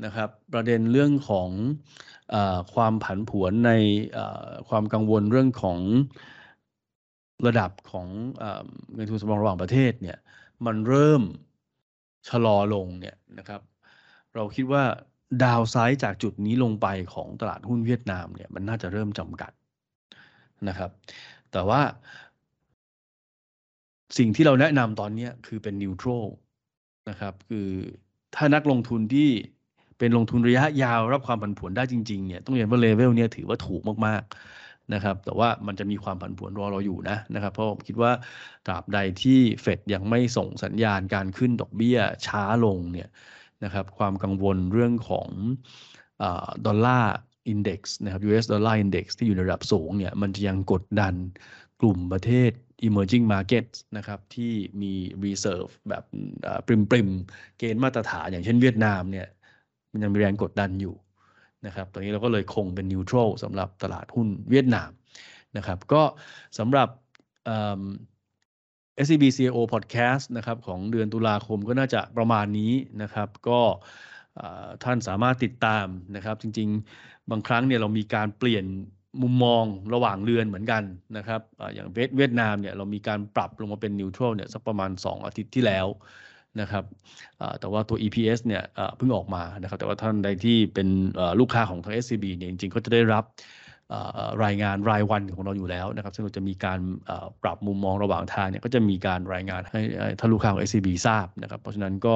[0.05, 1.49] นะครับประเด็นเรื่องของ
[2.33, 2.35] อ
[2.73, 3.71] ความผันผวนใน
[4.69, 5.79] ความกังวลเรื่องของ
[7.47, 8.07] ระดับของ
[8.93, 10.17] เงินทุนสำรองระหว่างประเทศเนี่ย
[10.65, 11.21] มันเริ่ม
[12.29, 13.61] ชะลอลงเนี่ยนะครับ
[14.35, 14.83] เราคิดว่า
[15.43, 19.51] ดาวไซด์จากจุดนี้ลงไปของตลาดหุ้นเวียดนามเนี่ยมันน่าจะเริ่มจำกัด
[20.67, 20.91] นะครับ
[21.51, 21.81] แต่ว่า
[24.17, 26.25] สิ่งที่เราแนะนำตอนนี้คือเป็นนิวทรัล
[27.09, 27.67] นะครับ คือ
[28.35, 29.29] ถ้านักลงทุนที่
[29.97, 38.11] เป็นลงทุนระยะยาวรับความผันผวนได้จริงๆเนี่ยต้องเรียนว่าเลเวลเนี่ยถือว่าถูกมากๆนะครับ แต่ว่ามันจะมีความผันผวนรอเราอยู่นะนะครับ เพราะผมคิดว่า
[38.65, 43.09] ตราบใดที่เฟดยังไม่ส่งสัญญาณการขึ้นดอกเบี้ยช้าลงเนี่ย
[43.63, 45.29] นะครับความกังวลเรื่องของ
[46.65, 47.13] ดอลลาร์
[47.49, 51.13] อินเด็กซ์นะครับ US ดอลลาร์อินเด็กซ์ที่อยู่ในระดับสูงเนี่ยมันจะยังกดดัน
[51.81, 52.51] กลุ่มประเทศ
[52.87, 53.65] emerging market
[53.97, 54.93] นะครับที่มี
[55.25, 56.03] reserve แบบ
[56.67, 57.09] ปริ่มปริ่ม
[57.57, 59.27] เกณฑ์มาตรฐานอย่างเช่นเวียดนามเนี่ย
[59.91, 60.95] มันยังมีแรงกดดันอยู่
[61.65, 64.89] นะครับตรงนี้เราก็เลยคงเป็น neutral สำหรับตลาดหุ้นเวียดนาม
[65.57, 66.01] นะครับก็
[66.57, 66.89] สำหรับ
[69.05, 73.59] SCB CIO Podcast นะครับของเดือนตุลาคมก็น่าจะประมาณนี้นะครับก็
[74.83, 75.85] ท่านสามารถติดตาม
[76.15, 78.65] นะครับ จริงๆ บางครั้งเนี่ยเรามีการเปลี่ยน
[79.21, 79.63] มุมมอง
[79.93, 80.83] ระหว่างเรือนเหมือนกัน
[81.17, 81.41] นะครับ
[81.75, 85.87] อย่างเวียดนามเนี่ยเรามีการปรับลงมาเป็นนิวทรัลเนี่ยสักประมาณ 2 อาทิตย์ที่แล้ว
[86.61, 86.83] นะครับ
[87.59, 88.63] แต่ว่าตัว EPS เนี่ย
[88.97, 90.87] เพิ่งออกมานะครับแต่ว่าท่านใดที่เป็น
[91.39, 93.23] ลูกค้าของทาง SCB เนี่ยจริงๆก็จะได้รับ
[94.45, 96.79] รายงานรายวันของเราอยู่แล้วนะครับซึ่งเราจะมีการ
[97.43, 99.81] ปรับมุมมองระหว่างทางเนี่ยก็จะมีการรายงานให้
[100.19, 102.15] ท่านลูกค้าของ SCB ทราบนะครับเพราะฉะนั้นก็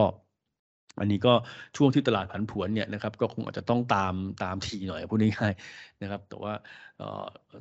[1.00, 1.34] อันนี้ก็
[1.78, 4.14] ช่วงที่ตลาดผันผวนเนี่ยนะครับก็คงอาจจะต้องตาม
[4.44, 6.54] ตามทีหน่อยพูดง่ายๆนะครับ แต่ว่า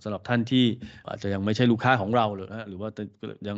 [0.04, 0.64] สำหรับท่านที่
[1.08, 2.88] อาจจะยังไม่ใช่ลูกค้าของเราหรือหรือว่า
[3.48, 3.56] ยัง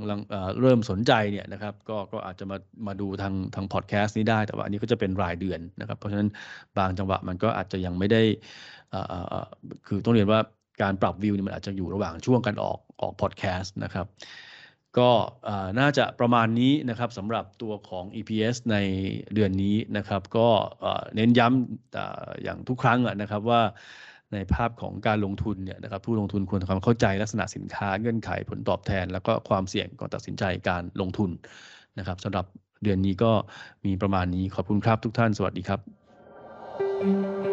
[0.61, 6.29] เริ่มสนใจเนี่ยนะครับก็ก็อาจจะมามาดูทางทางพอดแคสต์นี้ได้แต่ว่าอันนี้ก็จะเป็นรายเดือนนะครับ เพราะฉะนั้น
[6.79, 8.23] บางจังหวะมันก็อาจจะยังไม่ได้
[9.87, 10.41] คือต้องเรียนว่า
[10.83, 14.07] การปรับวิวนี่มันอาจจะอยู่ระหว่างช่วงการออกออกพอดแคสต์นะครับ
[14.99, 15.11] ก็
[15.80, 18.76] น่าจะประมาณนี้นะครับสำหรับตัวของ EPS ใน
[19.34, 20.49] เดือนนี้นะครับ ก็
[21.14, 23.62] เน้นย้ำอย่างทุกครั้งนะครับว่า
[24.32, 31.30] ในภาพของการลงทุนเนี่ยนะครับผู้ลงทุนควรทำความเข้าใจลักษณะสินค้าเงื่อนไขผลตอบแทน แล้วก็ความเสี่ยงก่อนตัดสินใจการลงทุน
[31.99, 32.47] นะครับสำหรับ
[32.82, 33.32] เดือนนี้ก็
[33.84, 35.76] มีประมาณนี้ขอบคุณครับทุกท่านสวัสดีครั
[37.49, 37.51] บ